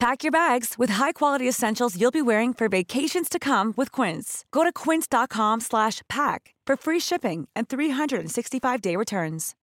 Pack 0.00 0.22
your 0.22 0.30
bags 0.30 0.76
with 0.78 0.90
high-quality 0.90 1.48
essentials 1.48 2.00
you'll 2.00 2.12
be 2.12 2.22
wearing 2.22 2.54
for 2.54 2.68
vacations 2.68 3.28
to 3.28 3.38
come 3.40 3.74
with 3.76 3.90
Quince. 3.90 4.44
Go 4.52 4.62
to 4.62 4.72
quince.com 4.72 5.58
slash 5.60 6.02
pack 6.08 6.54
for 6.64 6.76
free 6.76 7.00
shipping 7.00 7.48
and 7.56 7.68
365-day 7.68 8.94
returns. 8.94 9.56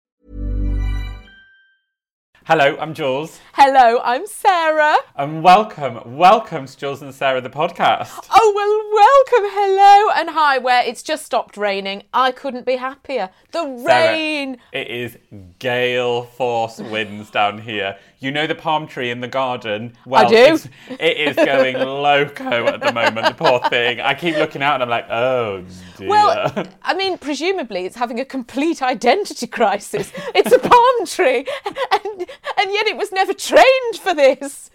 Hello, 2.47 2.77
I'm 2.79 2.93
Jules, 2.93 3.41
Hello, 3.55 4.01
I'm 4.05 4.27
Sarah. 4.27 4.97
and 5.17 5.43
welcome, 5.43 6.15
welcome 6.19 6.67
to 6.67 6.77
Jules 6.77 7.01
and 7.01 7.15
Sarah 7.15 7.41
the 7.41 7.49
podcast. 7.49 8.11
Oh, 8.31 8.53
well, 8.55 9.41
welcome, 9.41 9.51
hello, 9.57 10.11
and 10.21 10.29
hi, 10.29 10.59
where 10.59 10.85
it's 10.85 11.03
just 11.03 11.25
stopped 11.25 11.57
raining. 11.57 12.03
I 12.13 12.33
couldn't 12.33 12.67
be 12.67 12.77
happier. 12.77 13.31
The 13.53 13.63
Sarah, 13.87 14.13
rain. 14.13 14.59
it 14.73 14.89
is 14.89 15.17
gale 15.59 16.25
force 16.25 16.81
winds 16.81 17.31
down 17.31 17.63
here. 17.63 17.97
You 18.25 18.31
know 18.31 18.47
the 18.47 18.55
palm 18.55 18.87
tree 18.87 19.11
in 19.11 19.21
the 19.21 19.29
garden? 19.29 19.93
Well, 20.07 20.27
do. 20.31 20.55
It's, 20.55 20.67
it 20.89 21.17
is 21.19 21.37
going 21.37 21.77
loco 21.79 22.67
at 22.69 22.81
the 22.81 22.91
moment, 22.91 23.27
the 23.27 23.35
poor 23.35 23.61
thing. 23.69 24.01
I 24.01 24.15
keep 24.15 24.37
looking 24.37 24.63
out 24.63 24.81
and 24.81 24.83
I'm 24.83 24.89
like, 24.89 25.11
oh 25.11 25.63
dear. 25.99 26.09
Well, 26.09 26.67
I 26.83 26.95
mean, 26.95 27.19
presumably 27.19 27.85
it's 27.85 27.97
having 27.97 28.21
a 28.21 28.25
complete 28.25 28.81
identity 28.81 29.47
crisis. 29.47 30.11
It's 30.35 30.53
a 30.53 30.59
palm 30.59 31.07
tree, 31.07 31.47
and, 31.67 32.21
and 32.57 32.73
yet 32.73 32.87
it 32.87 32.97
was 32.97 33.13
never 33.13 33.35
trained 33.35 33.97
for 34.01 34.15
this. 34.15 34.71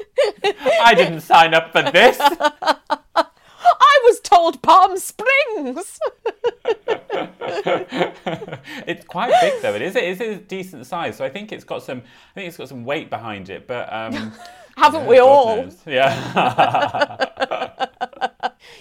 I 0.83 0.93
didn't 0.95 1.21
sign 1.21 1.55
up 1.55 1.71
for 1.71 1.81
this. 1.81 2.19
I 3.79 3.99
was 4.05 4.19
told 4.19 4.61
Palm 4.61 4.97
Springs. 4.97 5.99
it's 8.87 9.05
quite 9.05 9.33
big 9.41 9.61
though. 9.61 9.73
It 9.73 9.81
is. 9.81 9.95
It 9.95 10.03
is 10.03 10.19
a 10.21 10.35
decent 10.35 10.85
size. 10.85 11.17
So 11.17 11.25
I 11.25 11.29
think 11.29 11.51
it's 11.51 11.63
got 11.63 11.83
some. 11.83 11.99
I 11.99 12.33
think 12.35 12.47
it's 12.47 12.57
got 12.57 12.69
some 12.69 12.85
weight 12.85 13.09
behind 13.09 13.49
it. 13.49 13.67
But 13.67 13.91
um, 13.91 14.33
Haven't 14.77 15.05
we 15.07 15.17
God 15.17 15.27
all? 15.27 15.55
knows. 15.63 15.77
Yeah. 15.85 17.25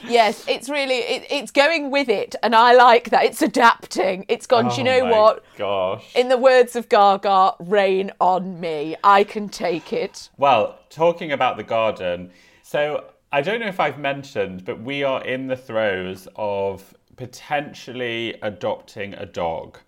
Yes, 0.07 0.45
it's 0.49 0.69
really 0.71 0.97
it, 0.99 1.27
it's 1.31 1.51
going 1.51 1.91
with 1.91 2.09
it, 2.09 2.35
and 2.43 2.55
I 2.55 2.73
like 2.75 3.11
that. 3.11 3.25
It's 3.25 3.43
adapting. 3.43 4.25
It's 4.29 4.47
gone. 4.47 4.69
Do 4.69 4.77
you 4.77 4.85
know 4.85 5.01
Oh 5.01 5.05
my 5.05 5.11
what? 5.11 5.45
Gosh. 5.57 6.15
In 6.15 6.29
the 6.29 6.39
words 6.39 6.77
of 6.77 6.89
Gaga, 6.89 7.55
rain 7.59 8.13
on 8.21 8.59
me. 8.61 8.97
I 9.05 9.25
can 9.25 9.49
take 9.49 9.93
it. 9.93 10.31
Well, 10.39 10.79
talking 10.89 11.33
about 11.33 11.57
the 11.59 11.63
garden, 11.63 12.31
so 12.63 13.05
I 13.31 13.43
don't 13.43 13.61
know 13.61 13.67
if 13.67 13.79
I've 13.79 13.99
mentioned, 13.99 14.65
but 14.65 14.81
we 14.81 15.03
are 15.03 15.23
in 15.23 15.49
the 15.49 15.57
throes 15.57 16.29
of 16.37 16.95
potentially 17.17 18.39
adopting 18.41 19.13
a 19.15 19.27
dog. 19.27 19.79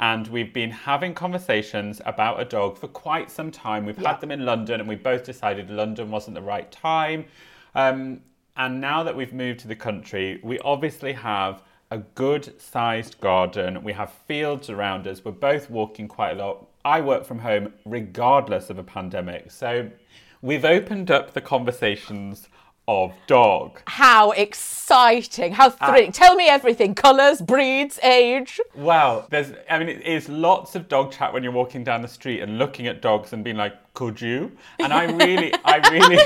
And 0.00 0.26
we've 0.26 0.52
been 0.52 0.70
having 0.72 1.14
conversations 1.14 2.00
about 2.06 2.40
a 2.40 2.44
dog 2.44 2.76
for 2.76 2.88
quite 2.88 3.30
some 3.30 3.52
time. 3.52 3.84
We've 3.86 3.98
Yeah. 3.98 4.12
had 4.12 4.20
them 4.20 4.32
in 4.32 4.44
London, 4.44 4.80
and 4.80 4.88
we 4.88 4.96
both 4.96 5.24
decided 5.24 5.70
London 5.70 6.10
wasn't 6.10 6.34
the 6.34 6.42
right 6.42 6.70
time. 6.72 7.26
Um, 7.74 8.22
and 8.56 8.80
now 8.80 9.04
that 9.04 9.14
we've 9.14 9.32
moved 9.32 9.60
to 9.60 9.68
the 9.68 9.76
country, 9.76 10.40
we 10.42 10.58
obviously 10.60 11.12
have 11.12 11.62
a 11.92 11.98
good 11.98 12.60
sized 12.60 13.20
garden. 13.20 13.84
We 13.84 13.92
have 13.92 14.10
fields 14.10 14.68
around 14.70 15.06
us. 15.06 15.24
We're 15.24 15.32
both 15.32 15.70
walking 15.70 16.08
quite 16.08 16.32
a 16.32 16.44
lot. 16.44 16.66
I 16.84 17.00
work 17.00 17.24
from 17.24 17.38
home 17.40 17.72
regardless 17.84 18.70
of 18.70 18.78
a 18.78 18.82
pandemic. 18.82 19.52
So 19.52 19.90
we've 20.42 20.64
opened 20.64 21.10
up 21.12 21.32
the 21.32 21.40
conversations 21.40 22.48
of 22.88 23.12
dog. 23.28 23.80
How 23.86 24.32
exciting! 24.32 25.52
How 25.52 25.66
Ah. 25.80 25.90
thrilling! 25.90 26.10
Tell 26.10 26.34
me 26.34 26.48
everything: 26.48 26.94
colours, 26.94 27.40
breeds, 27.40 28.00
age. 28.02 28.58
Wow, 28.74 29.26
there's 29.30 29.52
I 29.70 29.78
mean 29.78 29.88
it 29.90 30.02
is 30.02 30.28
lots 30.28 30.74
of 30.74 30.88
dog 30.88 31.12
chat 31.12 31.32
when 31.32 31.42
you're 31.44 31.52
walking 31.52 31.84
down 31.84 32.02
the 32.02 32.08
street 32.08 32.40
and 32.40 32.58
looking 32.58 32.86
at 32.86 33.02
dogs 33.02 33.32
and 33.32 33.44
being 33.44 33.56
like, 33.56 33.74
could 33.94 34.20
you? 34.20 34.52
And 34.80 34.92
I 34.92 35.04
really 35.04 35.52
I 35.64 35.76
really 35.90 36.16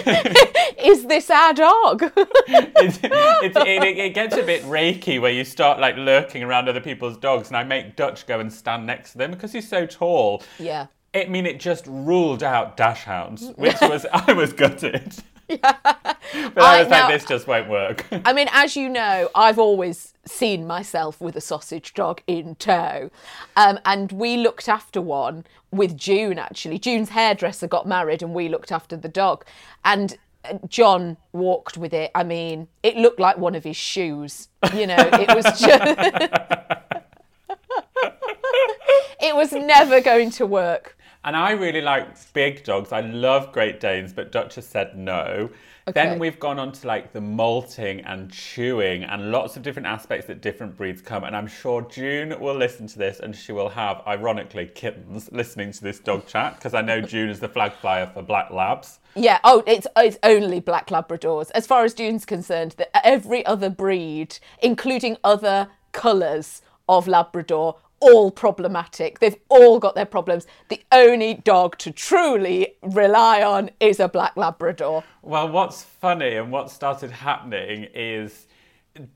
Is 0.90 1.04
this 1.06 1.30
our 1.30 1.52
dog? 1.52 2.02
it's, 2.16 2.98
it's, 3.02 3.56
it, 3.56 3.98
it 3.98 4.14
gets 4.14 4.36
a 4.36 4.42
bit 4.42 4.62
rakey 4.62 5.20
where 5.20 5.30
you 5.32 5.44
start 5.44 5.80
like 5.80 5.96
lurking 5.96 6.42
around 6.42 6.68
other 6.68 6.80
people's 6.80 7.16
dogs 7.16 7.48
and 7.48 7.56
I 7.56 7.64
make 7.64 7.96
Dutch 7.96 8.26
go 8.26 8.40
and 8.40 8.52
stand 8.52 8.86
next 8.86 9.12
to 9.12 9.18
them 9.18 9.30
because 9.32 9.52
he's 9.52 9.68
so 9.68 9.84
tall. 9.86 10.42
yeah. 10.58 10.86
I 11.14 11.26
mean, 11.26 11.44
it 11.44 11.60
just 11.60 11.86
ruled 11.86 12.42
out 12.42 12.78
dachshunds, 12.78 13.54
which 13.58 13.76
was 13.82 14.06
I 14.12 14.32
was 14.32 14.52
gutted. 14.54 15.14
but 15.60 15.76
I 16.34 16.76
I- 16.76 16.80
was 16.80 16.88
now- 16.88 17.08
like, 17.08 17.20
this 17.20 17.24
just 17.28 17.46
won't 17.46 17.68
work. 17.68 18.06
I 18.24 18.32
mean, 18.32 18.48
as 18.52 18.76
you 18.76 18.88
know, 18.88 19.28
I've 19.34 19.58
always 19.58 20.14
seen 20.24 20.66
myself 20.66 21.20
with 21.20 21.34
a 21.36 21.40
sausage 21.40 21.94
dog 21.94 22.22
in 22.26 22.54
tow. 22.56 23.10
Um, 23.56 23.78
and 23.84 24.12
we 24.12 24.36
looked 24.36 24.68
after 24.68 25.00
one 25.00 25.44
with 25.70 25.96
June, 25.96 26.38
actually. 26.38 26.78
June's 26.78 27.08
hairdresser 27.10 27.66
got 27.66 27.86
married 27.88 28.22
and 28.22 28.32
we 28.34 28.48
looked 28.48 28.70
after 28.70 28.96
the 28.96 29.08
dog. 29.08 29.44
And 29.84 30.16
uh, 30.44 30.58
John 30.68 31.16
walked 31.32 31.76
with 31.76 31.92
it. 31.92 32.10
I 32.14 32.22
mean, 32.22 32.69
it 32.84 32.96
looked 32.96 33.19
like 33.19 33.36
one 33.38 33.54
of 33.56 33.64
his 33.64 33.76
shoes. 33.76 34.48
You 34.74 34.86
know, 34.86 34.96
it 34.98 35.34
was 35.34 35.44
just. 35.60 35.98
it 39.20 39.34
was 39.36 39.52
never 39.52 40.00
going 40.00 40.30
to 40.32 40.46
work. 40.46 40.96
And 41.24 41.36
I 41.36 41.52
really 41.52 41.80
like 41.80 42.32
big 42.32 42.64
dogs. 42.64 42.92
I 42.92 43.00
love 43.00 43.52
Great 43.52 43.78
Danes, 43.78 44.12
but 44.12 44.32
Duchess 44.32 44.66
said 44.66 44.96
no. 44.96 45.50
Okay. 45.88 45.92
Then 45.92 46.18
we've 46.20 46.38
gone 46.38 46.60
on 46.60 46.70
to 46.72 46.86
like 46.86 47.12
the 47.12 47.20
molting 47.20 48.00
and 48.02 48.30
chewing 48.30 49.02
and 49.02 49.32
lots 49.32 49.56
of 49.56 49.62
different 49.62 49.86
aspects 49.86 50.26
that 50.26 50.40
different 50.40 50.76
breeds 50.76 51.02
come. 51.02 51.24
And 51.24 51.36
I'm 51.36 51.48
sure 51.48 51.82
June 51.82 52.38
will 52.40 52.54
listen 52.54 52.86
to 52.88 52.98
this 52.98 53.19
and 53.19 53.34
she 53.34 53.50
will 53.52 53.69
have, 53.69 54.00
ironically, 54.06 54.66
kittens 54.66 55.30
listening 55.32 55.72
to 55.72 55.82
this 55.82 55.98
dog 55.98 56.26
chat 56.26 56.56
because 56.56 56.74
I 56.74 56.82
know 56.82 57.00
June 57.00 57.28
is 57.28 57.40
the 57.40 57.48
flag 57.48 57.72
flyer 57.72 58.08
for 58.12 58.22
Black 58.22 58.50
Labs. 58.50 59.00
Yeah. 59.16 59.40
Oh, 59.42 59.64
it's 59.66 59.86
it's 59.96 60.18
only 60.22 60.60
black 60.60 60.88
Labradors. 60.88 61.50
As 61.52 61.66
far 61.66 61.84
as 61.84 61.94
June's 61.94 62.25
concerned, 62.25 62.76
that 62.78 62.90
every 63.04 63.44
other 63.44 63.68
breed, 63.68 64.38
including 64.62 65.16
other 65.25 65.68
colours 65.90 66.62
of 66.88 67.08
Labrador, 67.08 67.76
all 68.02 68.31
problematic. 68.31 69.20
They've 69.20 69.37
all 69.49 69.78
got 69.78 69.94
their 69.94 70.06
problems. 70.06 70.46
The 70.69 70.82
only 70.93 71.34
dog 71.34 71.78
to 71.78 71.90
truly 71.90 72.75
rely 72.82 73.43
on 73.43 73.70
is 73.81 74.00
a 74.00 74.08
black 74.08 74.37
Labrador. 74.37 75.04
Well, 75.22 75.49
what's 75.49 75.82
funny 75.82 76.34
and 76.37 76.50
what 76.50 76.70
started 76.70 77.10
happening 77.10 77.88
is 77.94 78.46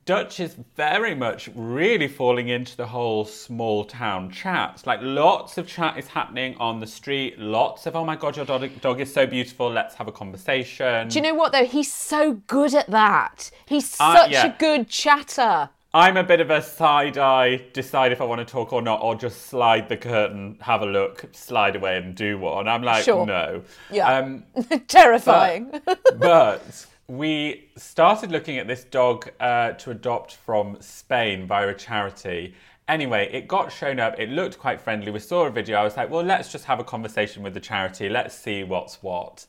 Dutch 0.07 0.41
is 0.41 0.57
very 0.75 1.15
much 1.15 1.51
really 1.55 2.09
falling 2.09 2.49
into 2.49 2.77
the 2.79 2.87
whole 2.87 3.27
small 3.27 3.85
town 3.85 4.31
chat. 4.31 4.83
Like 4.87 5.01
lots 5.03 5.59
of 5.59 5.67
chat 5.67 5.99
is 5.99 6.07
happening 6.07 6.57
on 6.59 6.81
the 6.81 6.87
street. 6.87 7.39
Lots 7.39 7.85
of 7.87 7.95
oh 7.95 8.05
my 8.05 8.17
god, 8.17 8.37
your 8.37 8.47
dog, 8.47 8.71
dog 8.81 9.01
is 9.01 9.13
so 9.13 9.27
beautiful. 9.27 9.71
Let's 9.71 9.95
have 9.97 10.09
a 10.09 10.13
conversation. 10.13 11.09
Do 11.09 11.19
you 11.19 11.23
know 11.23 11.35
what 11.35 11.53
though? 11.53 11.67
He's 11.67 11.93
so 11.93 12.35
good 12.47 12.75
at 12.75 12.89
that. 12.89 13.51
He's 13.67 13.95
Uh, 14.01 14.17
such 14.17 14.31
yeah. 14.33 14.47
a 14.47 14.59
good 14.59 14.89
chatter. 14.89 15.69
I'm 15.95 16.17
a 16.19 16.23
bit 16.25 16.41
of 16.41 16.51
a 16.51 16.61
side 16.61 17.17
eye, 17.17 17.57
decide 17.73 18.13
if 18.13 18.21
I 18.21 18.25
want 18.25 18.41
to 18.41 18.45
talk 18.45 18.73
or 18.73 18.83
not, 18.83 19.01
or 19.03 19.15
just 19.15 19.47
slide 19.47 19.89
the 19.89 19.97
curtain, 19.97 20.59
have 20.61 20.83
a 20.83 20.87
look, 20.87 21.25
slide 21.33 21.75
away 21.75 21.97
and 21.97 22.15
do 22.15 22.39
one. 22.39 22.69
I'm 22.69 22.83
like, 22.83 23.05
Sure. 23.05 23.25
no. 23.25 23.63
Yeah. 23.91 24.19
Um, 24.19 24.45
Terrifying. 24.89 25.73
but 26.19 26.87
we 27.09 27.71
started 27.77 28.31
looking 28.31 28.59
at 28.59 28.67
this 28.67 28.85
dog 28.85 29.31
uh, 29.41 29.73
to 29.73 29.91
adopt 29.93 30.35
from 30.35 30.77
Spain 30.81 31.47
via 31.47 31.69
a 31.69 31.75
charity. 31.75 32.55
Anyway, 32.89 33.31
it 33.33 33.49
got 33.49 33.73
shown 33.73 33.99
up. 33.99 34.19
It 34.19 34.29
looked 34.29 34.59
quite 34.59 34.81
friendly. 34.81 35.11
We 35.11 35.19
saw 35.21 35.47
a 35.47 35.51
video. 35.51 35.79
I 35.79 35.83
was 35.85 35.97
like, 35.97 36.11
well, 36.11 36.23
let's 36.23 36.53
just 36.53 36.67
have 36.67 36.79
a 36.79 36.85
conversation 36.85 37.43
with 37.43 37.55
the 37.55 37.61
charity. 37.61 38.09
Let's 38.09 38.35
see 38.35 38.65
what's 38.65 39.03
what. 39.03 39.47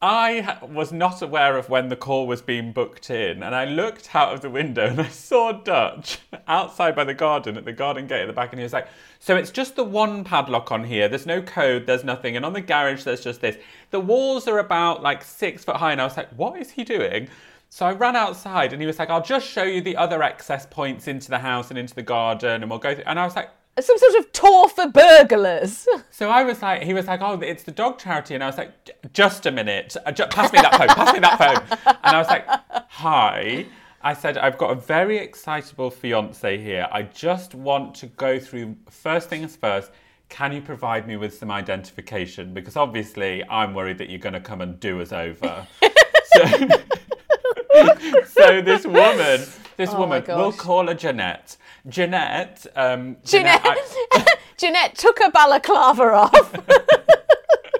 I 0.00 0.58
was 0.62 0.92
not 0.92 1.22
aware 1.22 1.56
of 1.56 1.68
when 1.70 1.88
the 1.88 1.96
call 1.96 2.28
was 2.28 2.40
being 2.40 2.72
booked 2.72 3.10
in, 3.10 3.42
and 3.42 3.52
I 3.52 3.64
looked 3.64 4.14
out 4.14 4.32
of 4.32 4.42
the 4.42 4.50
window 4.50 4.86
and 4.86 5.00
I 5.00 5.08
saw 5.08 5.50
Dutch 5.50 6.20
outside 6.46 6.94
by 6.94 7.02
the 7.02 7.14
garden 7.14 7.56
at 7.56 7.64
the 7.64 7.72
garden 7.72 8.06
gate 8.06 8.22
at 8.22 8.28
the 8.28 8.32
back, 8.32 8.52
and 8.52 8.60
he 8.60 8.62
was 8.62 8.72
like, 8.72 8.86
"So 9.18 9.34
it's 9.34 9.50
just 9.50 9.74
the 9.74 9.82
one 9.82 10.22
padlock 10.22 10.70
on 10.70 10.84
here. 10.84 11.08
There's 11.08 11.26
no 11.26 11.42
code. 11.42 11.86
There's 11.86 12.04
nothing, 12.04 12.36
and 12.36 12.46
on 12.46 12.52
the 12.52 12.60
garage 12.60 13.02
there's 13.02 13.24
just 13.24 13.40
this. 13.40 13.56
The 13.90 13.98
walls 13.98 14.46
are 14.46 14.60
about 14.60 15.02
like 15.02 15.24
six 15.24 15.64
foot 15.64 15.76
high." 15.76 15.90
And 15.92 16.00
I 16.00 16.04
was 16.04 16.16
like, 16.16 16.30
"What 16.30 16.60
is 16.60 16.70
he 16.70 16.84
doing?" 16.84 17.28
So 17.68 17.84
I 17.84 17.92
ran 17.92 18.14
outside, 18.14 18.72
and 18.72 18.80
he 18.80 18.86
was 18.86 19.00
like, 19.00 19.10
"I'll 19.10 19.20
just 19.20 19.48
show 19.48 19.64
you 19.64 19.80
the 19.80 19.96
other 19.96 20.22
access 20.22 20.64
points 20.64 21.08
into 21.08 21.28
the 21.28 21.40
house 21.40 21.70
and 21.70 21.78
into 21.78 21.94
the 21.96 22.02
garden, 22.02 22.62
and 22.62 22.70
we'll 22.70 22.78
go." 22.78 22.94
Through. 22.94 23.04
And 23.04 23.18
I 23.18 23.24
was 23.24 23.34
like, 23.34 23.50
Some 23.80 23.98
sort 23.98 24.14
of 24.16 24.32
tour 24.32 24.68
for 24.68 24.88
burglars. 24.88 25.86
so 26.10 26.30
I 26.30 26.42
was 26.44 26.62
like, 26.62 26.82
he 26.82 26.94
was 26.94 27.06
like, 27.06 27.20
oh, 27.20 27.40
it's 27.40 27.62
the 27.62 27.72
dog 27.72 27.98
charity, 27.98 28.34
and 28.34 28.42
I 28.42 28.46
was 28.46 28.58
like, 28.58 28.72
just 29.12 29.46
a 29.46 29.50
minute, 29.50 29.96
Uh, 30.04 30.12
ju- 30.12 30.26
pass 30.26 30.52
me 30.52 30.60
that 30.60 30.74
phone, 30.76 30.88
pass 30.88 31.12
me 31.12 31.20
that 31.20 31.38
phone, 31.38 31.78
and 32.04 32.16
I 32.16 32.18
was 32.18 32.28
like, 32.28 32.46
hi. 32.88 33.66
I 34.00 34.14
said, 34.14 34.38
I've 34.38 34.58
got 34.58 34.70
a 34.70 34.74
very 34.76 35.18
excitable 35.18 35.90
fiance 35.90 36.56
here. 36.58 36.86
I 36.92 37.02
just 37.02 37.54
want 37.54 37.96
to 37.96 38.06
go 38.06 38.38
through 38.38 38.76
first 38.88 39.28
things 39.28 39.56
first. 39.56 39.90
Can 40.28 40.52
you 40.52 40.60
provide 40.60 41.08
me 41.08 41.16
with 41.16 41.34
some 41.36 41.50
identification? 41.50 42.54
Because 42.54 42.76
obviously, 42.76 43.42
I'm 43.48 43.74
worried 43.74 43.98
that 43.98 44.08
you're 44.08 44.20
going 44.20 44.34
to 44.34 44.40
come 44.40 44.60
and 44.60 44.78
do 44.78 45.00
us 45.00 45.12
over. 45.12 45.66
so, 46.24 46.46
so 48.26 48.60
this 48.62 48.86
woman, 48.86 49.40
this 49.76 49.90
Oh 49.90 49.98
woman, 49.98 50.22
we'll 50.28 50.52
call 50.52 50.86
her 50.86 50.94
Jeanette. 50.94 51.56
Jeanette, 51.86 52.66
um, 52.74 53.16
Jeanette, 53.24 53.60
I- 53.64 54.26
Jeanette 54.58 54.94
took 54.98 55.18
her 55.20 55.30
balaclava 55.30 56.02
off. 56.12 56.54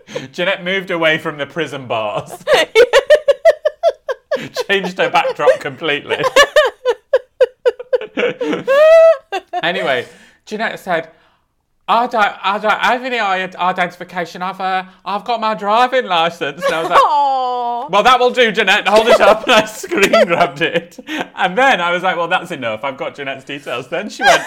Jeanette 0.33 0.63
moved 0.65 0.91
away 0.91 1.19
from 1.19 1.37
the 1.39 1.47
prison 1.47 1.87
bars. 1.87 2.31
Changed 4.69 4.99
her 4.99 5.11
backdrop 5.11 5.59
completely. 5.61 6.19
anyway, 9.63 10.07
Jeanette 10.47 10.79
said, 10.79 11.11
I 11.89 12.07
don't, 12.07 12.25
I 12.25 12.59
don't 12.59 12.71
have 12.81 13.03
any 13.03 13.19
identification. 13.19 14.43
I've, 14.43 14.61
uh, 14.61 14.85
I've 15.05 15.25
got 15.25 15.41
my 15.41 15.55
driving 15.55 16.07
license. 16.07 16.63
And 16.65 16.75
I 16.75 16.81
was 16.83 16.91
like, 16.91 17.01
Aww. 17.01 17.68
Well, 17.89 18.03
that 18.03 18.19
will 18.19 18.31
do, 18.31 18.51
Jeanette. 18.51 18.89
Hold 18.89 19.07
it 19.07 19.21
up. 19.21 19.43
And 19.49 19.53
I 19.53 19.65
screen 19.67 20.27
grabbed 20.27 20.61
it. 20.61 20.99
And 21.07 21.57
then 21.57 21.81
I 21.81 21.93
was 21.93 22.03
like, 22.03 22.17
well, 22.17 22.29
that's 22.29 22.51
enough. 22.51 22.83
I've 22.83 22.97
got 22.97 23.15
Jeanette's 23.15 23.45
details. 23.45 23.89
Then 23.89 24.09
she 24.09 24.23
went, 24.23 24.43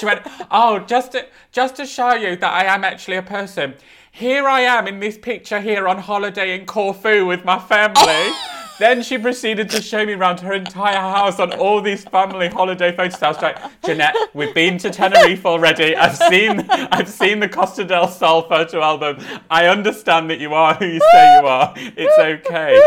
she 0.00 0.06
went, 0.06 0.22
oh, 0.50 0.80
just 0.80 1.12
to, 1.12 1.26
just 1.52 1.76
to 1.76 1.86
show 1.86 2.14
you 2.14 2.36
that 2.36 2.52
I 2.52 2.64
am 2.64 2.84
actually 2.84 3.16
a 3.16 3.22
person. 3.22 3.74
Here 4.10 4.48
I 4.48 4.60
am 4.60 4.86
in 4.86 5.00
this 5.00 5.16
picture 5.16 5.60
here 5.60 5.86
on 5.88 5.98
holiday 5.98 6.58
in 6.58 6.66
Corfu 6.66 7.26
with 7.26 7.44
my 7.44 7.58
family. 7.58 8.32
Then 8.78 9.02
she 9.02 9.18
proceeded 9.18 9.70
to 9.70 9.80
show 9.80 10.04
me 10.04 10.14
around 10.14 10.40
her 10.40 10.52
entire 10.52 10.98
house 10.98 11.38
on 11.38 11.52
all 11.52 11.80
these 11.80 12.04
family 12.04 12.48
holiday 12.48 12.94
photos. 12.94 13.22
I 13.22 13.28
was 13.28 13.40
like, 13.40 13.58
Jeanette, 13.84 14.16
we've 14.34 14.54
been 14.54 14.78
to 14.78 14.90
Tenerife 14.90 15.46
already. 15.46 15.96
I've 15.96 16.16
seen, 16.16 16.66
I've 16.68 17.08
seen 17.08 17.40
the 17.40 17.48
Costa 17.48 17.84
del 17.84 18.08
Sol 18.08 18.42
photo 18.48 18.82
album. 18.82 19.18
I 19.48 19.66
understand 19.68 20.28
that 20.30 20.40
you 20.40 20.54
are 20.54 20.74
who 20.74 20.86
you 20.86 21.00
say 21.00 21.40
you 21.40 21.46
are. 21.46 21.72
It's 21.76 22.18
okay. 22.18 22.80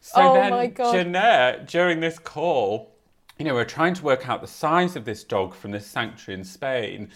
So 0.00 0.20
Oh 0.20 0.34
then 0.34 0.50
my 0.50 0.66
God. 0.66 0.92
Jeanette, 0.92 1.66
during 1.66 2.00
this 2.00 2.18
call, 2.18 2.94
you 3.38 3.44
know, 3.44 3.54
we're 3.54 3.64
trying 3.64 3.94
to 3.94 4.02
work 4.04 4.28
out 4.28 4.42
the 4.42 4.46
size 4.46 4.94
of 4.94 5.04
this 5.04 5.24
dog 5.24 5.54
from 5.54 5.70
this 5.70 5.86
sanctuary 5.86 6.38
in 6.38 6.44
Spain. 6.44 7.10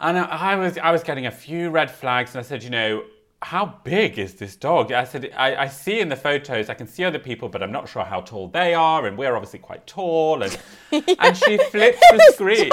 And 0.00 0.16
I, 0.16 0.24
I 0.24 0.54
was 0.54 0.78
I 0.78 0.92
was 0.92 1.02
getting 1.02 1.26
a 1.26 1.30
few 1.30 1.70
red 1.70 1.90
flags, 1.90 2.34
and 2.34 2.38
I 2.38 2.42
said, 2.42 2.62
you 2.62 2.70
know, 2.70 3.02
how 3.40 3.76
big 3.84 4.18
is 4.18 4.34
this 4.34 4.56
dog? 4.56 4.90
I 4.90 5.04
said, 5.04 5.30
I, 5.36 5.54
I 5.54 5.68
see 5.68 6.00
in 6.00 6.08
the 6.08 6.16
photos, 6.16 6.68
I 6.68 6.74
can 6.74 6.88
see 6.88 7.04
other 7.04 7.20
people, 7.20 7.48
but 7.48 7.62
I'm 7.62 7.70
not 7.70 7.88
sure 7.88 8.02
how 8.02 8.20
tall 8.20 8.48
they 8.48 8.74
are, 8.74 9.06
and 9.06 9.16
we're 9.16 9.36
obviously 9.36 9.60
quite 9.60 9.86
tall. 9.86 10.42
And 10.42 10.58
and 11.20 11.36
she 11.36 11.56
flipped 11.56 12.00
the 12.00 12.32
screen, 12.34 12.70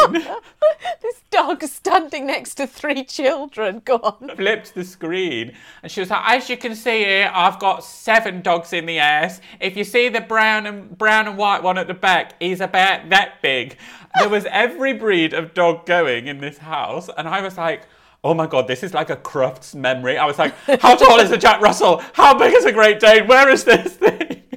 This 1.04 1.22
dog 1.30 1.62
standing 1.64 2.26
next 2.26 2.56
to 2.56 2.66
three 2.66 3.04
children. 3.04 3.84
Go 3.86 3.98
on. 3.98 4.36
flipped 4.36 4.74
the 4.74 4.84
screen, 4.84 5.54
and 5.84 5.92
she 5.92 6.00
was 6.00 6.10
like, 6.10 6.24
as 6.26 6.50
you 6.50 6.58
can 6.58 6.74
see 6.74 7.04
here, 7.04 7.32
I've 7.32 7.60
got 7.60 7.84
seven 7.84 8.42
dogs 8.42 8.74
in 8.74 8.88
the 8.88 8.98
ass. 8.98 9.42
If 9.60 9.78
you 9.78 9.84
see 9.84 10.10
the 10.10 10.22
brown 10.22 10.66
and 10.66 10.98
brown 10.98 11.28
and 11.28 11.38
white 11.38 11.62
one 11.62 11.78
at 11.78 11.86
the 11.86 11.94
back, 11.94 12.42
he's 12.42 12.60
about 12.60 13.10
that 13.10 13.40
big. 13.44 13.78
There 14.18 14.30
was 14.30 14.48
every 14.50 14.94
breed 14.94 15.34
of 15.34 15.54
dog 15.54 15.86
going 15.86 16.26
in 16.26 16.40
this 16.40 16.58
house, 16.58 17.08
and 17.16 17.28
I 17.28 17.42
was 17.42 17.56
like. 17.56 17.84
Oh 18.26 18.34
my 18.34 18.48
god, 18.48 18.68
this 18.68 18.82
is 18.82 18.92
like 18.92 19.12
a 19.12 19.16
Crufts 19.18 19.76
memory. 19.76 20.18
I 20.18 20.26
was 20.26 20.40
like, 20.40 20.56
how 20.82 20.96
tall 20.96 21.20
is 21.20 21.30
a 21.30 21.38
Jack 21.38 21.62
Russell? 21.62 22.02
How 22.14 22.34
big 22.36 22.56
is 22.56 22.66
a 22.66 22.72
Great 22.72 23.00
Dane? 23.00 23.28
Where 23.28 23.48
is 23.50 23.64
this 23.64 23.94
thing? 23.94 24.42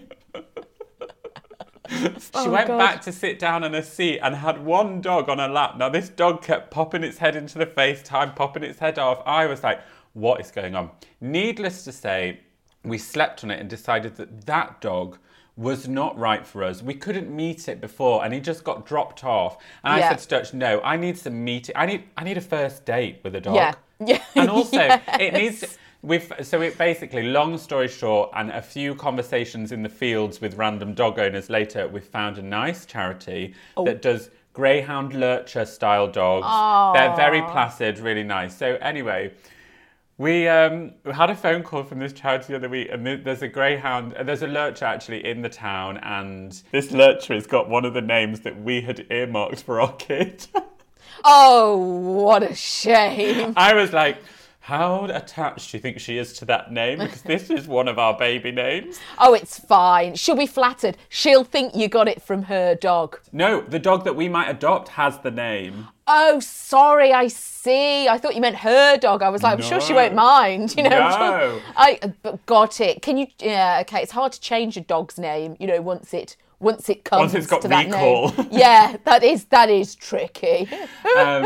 she 1.90 2.08
Oh, 2.34 2.50
went 2.50 2.68
God. 2.68 2.78
back 2.78 3.02
to 3.02 3.12
sit 3.12 3.38
down 3.38 3.64
on 3.64 3.74
a 3.74 3.82
seat 3.82 4.20
and 4.20 4.34
had 4.36 4.64
one 4.64 5.02
dog 5.02 5.28
on 5.28 5.38
her 5.38 5.48
lap. 5.48 5.76
Now, 5.76 5.90
this 5.90 6.08
dog 6.08 6.40
kept 6.42 6.70
popping 6.70 7.04
its 7.04 7.18
head 7.18 7.36
into 7.36 7.58
the 7.58 7.66
FaceTime, 7.66 8.34
popping 8.34 8.62
its 8.62 8.78
head 8.78 8.98
off. 8.98 9.22
I 9.26 9.44
was 9.44 9.62
like, 9.62 9.82
what 10.14 10.40
is 10.40 10.50
going 10.50 10.74
on? 10.74 10.90
Needless 11.20 11.84
to 11.84 11.92
say, 11.92 12.40
we 12.84 12.96
slept 12.96 13.44
on 13.44 13.50
it 13.50 13.60
and 13.60 13.68
decided 13.68 14.16
that 14.16 14.46
that 14.46 14.80
dog 14.80 15.18
was 15.58 15.88
not 15.88 16.16
right 16.16 16.46
for 16.46 16.62
us. 16.62 16.82
We 16.82 16.94
couldn't 16.94 17.28
meet 17.34 17.68
it 17.68 17.80
before, 17.80 18.24
and 18.24 18.32
he 18.32 18.38
just 18.40 18.62
got 18.62 18.86
dropped 18.86 19.24
off. 19.24 19.58
And 19.82 19.98
Yeah. 19.98 20.06
I 20.06 20.08
said 20.10 20.18
to 20.20 20.28
Dutch, 20.28 20.54
"No, 20.54 20.80
I 20.82 20.96
need 20.96 21.18
some 21.18 21.44
meeting. 21.44 21.74
I 21.76 21.84
need, 21.84 22.04
I 22.16 22.22
need 22.24 22.38
a 22.38 22.40
first 22.40 22.84
date 22.86 23.18
with 23.24 23.34
a 23.34 23.40
dog." 23.40 23.56
Yeah. 23.56 23.74
Yeah. 23.98 24.22
And 24.36 24.48
also, 24.48 24.78
it 25.18 25.34
needs. 25.34 25.76
We've 26.00 26.32
so 26.42 26.60
it 26.60 26.78
basically, 26.78 27.24
long 27.24 27.58
story 27.58 27.88
short, 27.88 28.30
and 28.36 28.50
a 28.52 28.62
few 28.62 28.94
conversations 28.94 29.72
in 29.72 29.82
the 29.82 29.88
fields 29.88 30.40
with 30.40 30.54
random 30.54 30.94
dog 30.94 31.18
owners 31.18 31.50
later, 31.50 31.88
we 31.88 31.98
found 31.98 32.38
a 32.38 32.42
nice 32.42 32.86
charity 32.86 33.52
Oh. 33.76 33.84
that 33.84 34.00
does 34.00 34.30
greyhound 34.52 35.12
lurcher 35.12 35.64
style 35.64 36.06
dogs. 36.06 36.46
They're 36.96 37.16
very 37.16 37.42
placid, 37.42 37.98
really 37.98 38.22
nice. 38.22 38.56
So 38.56 38.76
anyway. 38.80 39.32
We 40.18 40.48
um, 40.48 40.94
had 41.12 41.30
a 41.30 41.36
phone 41.36 41.62
call 41.62 41.84
from 41.84 42.00
this 42.00 42.12
charity 42.12 42.48
the 42.48 42.56
other 42.56 42.68
week, 42.68 42.88
and 42.90 43.06
there's 43.24 43.42
a 43.42 43.46
greyhound, 43.46 44.14
uh, 44.14 44.24
there's 44.24 44.42
a 44.42 44.48
lurcher 44.48 44.84
actually 44.84 45.24
in 45.24 45.42
the 45.42 45.48
town, 45.48 45.98
and 45.98 46.60
this 46.72 46.90
lurcher 46.90 47.34
has 47.34 47.46
got 47.46 47.68
one 47.68 47.84
of 47.84 47.94
the 47.94 48.00
names 48.00 48.40
that 48.40 48.60
we 48.60 48.80
had 48.80 49.06
earmarked 49.10 49.62
for 49.62 49.80
our 49.80 49.92
kid. 49.92 50.46
Oh, 51.24 51.76
what 51.76 52.44
a 52.44 52.54
shame. 52.54 53.52
I 53.56 53.74
was 53.74 53.92
like, 53.92 54.18
how 54.60 55.06
attached 55.06 55.70
do 55.70 55.76
you 55.76 55.80
think 55.80 55.98
she 55.98 56.18
is 56.18 56.32
to 56.34 56.44
that 56.44 56.70
name? 56.70 56.98
Because 56.98 57.22
this 57.22 57.50
is 57.50 57.66
one 57.66 57.88
of 57.88 57.98
our 57.98 58.16
baby 58.16 58.52
names. 58.52 59.00
Oh, 59.18 59.34
it's 59.34 59.58
fine. 59.58 60.14
She'll 60.14 60.36
be 60.36 60.46
flattered. 60.46 60.96
She'll 61.08 61.42
think 61.42 61.74
you 61.74 61.88
got 61.88 62.06
it 62.06 62.22
from 62.22 62.44
her 62.44 62.74
dog. 62.74 63.18
No, 63.32 63.62
the 63.62 63.78
dog 63.78 64.04
that 64.04 64.14
we 64.14 64.28
might 64.28 64.48
adopt 64.48 64.90
has 64.90 65.18
the 65.18 65.30
name. 65.30 65.88
Oh, 66.10 66.40
sorry, 66.40 67.12
I 67.12 67.28
see. 67.28 68.08
I 68.08 68.16
thought 68.18 68.34
you 68.34 68.40
meant 68.40 68.56
her 68.56 68.96
dog. 68.96 69.22
I 69.22 69.28
was 69.28 69.42
like, 69.42 69.58
I'm 69.58 69.62
sure 69.62 69.80
she 69.80 69.92
won't 69.92 70.14
mind. 70.14 70.74
You 70.76 70.84
know, 70.84 70.88
No. 70.90 71.60
I 71.76 72.00
got 72.46 72.80
it. 72.80 73.02
Can 73.02 73.18
you? 73.18 73.26
Yeah, 73.38 73.78
okay. 73.82 74.00
It's 74.02 74.12
hard 74.12 74.32
to 74.32 74.40
change 74.40 74.76
a 74.76 74.80
dog's 74.80 75.18
name. 75.18 75.56
You 75.60 75.66
know, 75.66 75.80
once 75.82 76.14
it 76.14 76.36
once 76.60 76.88
it 76.88 77.04
comes 77.04 77.20
Once 77.20 77.34
it's 77.34 77.46
got 77.46 77.62
to 77.62 77.68
that 77.68 77.88
name. 77.88 78.48
Yeah, 78.50 78.96
that 79.04 79.22
is 79.22 79.44
that 79.46 79.70
is 79.70 79.94
tricky. 79.94 80.68
Um, 81.16 81.44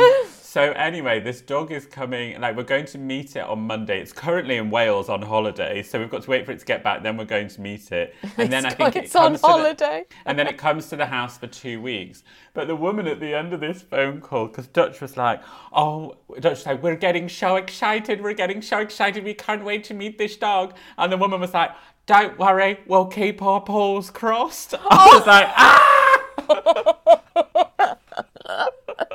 so 0.52 0.73
anyway, 0.73 1.18
this 1.18 1.40
dog 1.40 1.73
is 1.73 1.87
coming. 1.87 2.38
Like 2.38 2.56
we're 2.59 2.62
going 2.64 2.85
to 2.85 2.99
meet 2.99 3.37
it 3.37 3.42
on 3.42 3.61
Monday. 3.61 4.02
It's 4.02 4.12
currently 4.12 4.56
in 4.59 4.68
Wales 4.68 5.09
on 5.09 5.23
holiday, 5.23 5.82
so 5.82 5.99
we've 5.99 6.11
got 6.11 6.25
to 6.25 6.30
wait 6.30 6.44
for 6.44 6.52
it 6.52 6.59
to 6.59 6.66
get 6.66 6.85
back. 6.85 7.02
Then 7.02 7.16
we're 7.16 7.25
going 7.25 7.49
to 7.49 7.61
meet 7.62 7.90
it, 7.90 8.14
and 8.37 8.52
then 8.52 8.66
It's 8.66 8.75
I 8.75 8.76
think 8.76 8.78
got- 8.78 8.97
it 8.97 9.04
it's 9.04 9.16
on 9.16 9.32
to 9.32 9.38
the- 9.38 9.47
holiday. 9.47 10.04
and 10.26 10.38
then 10.38 10.47
it 10.47 10.59
comes 10.59 10.90
to 10.90 10.97
the 10.97 11.06
house 11.06 11.38
for 11.38 11.47
two 11.47 11.80
weeks. 11.80 12.23
But 12.52 12.66
the 12.66 12.76
woman 12.76 13.06
at 13.06 13.18
the 13.18 13.35
end 13.35 13.54
of 13.54 13.61
this 13.61 13.80
phone 13.80 14.21
call, 14.21 14.47
because 14.49 14.66
Dutch 14.66 15.00
was 15.00 15.16
like, 15.16 15.40
"Oh, 15.73 16.16
Dutch 16.38 16.59
was 16.59 16.66
like, 16.66 16.82
we're 16.82 16.97
getting 16.97 17.30
so 17.30 17.56
excited. 17.56 18.21
We're 18.23 18.35
getting 18.35 18.61
so 18.61 18.80
excited. 18.80 19.25
We 19.25 19.32
can't 19.32 19.64
wait 19.64 19.85
to 19.85 19.94
meet 19.94 20.18
this 20.18 20.37
dog." 20.37 20.75
And 20.99 21.11
the 21.11 21.16
woman 21.16 21.40
was 21.40 21.54
like, 21.54 21.71
"Don't 22.04 22.38
worry, 22.38 22.78
we'll 22.87 23.06
keep 23.06 23.40
our 23.40 23.62
paws 23.62 24.11
crossed." 24.11 24.75
I 24.90 25.14
was 25.16 25.26
like, 25.26 25.49
"Ah!" 25.56 26.01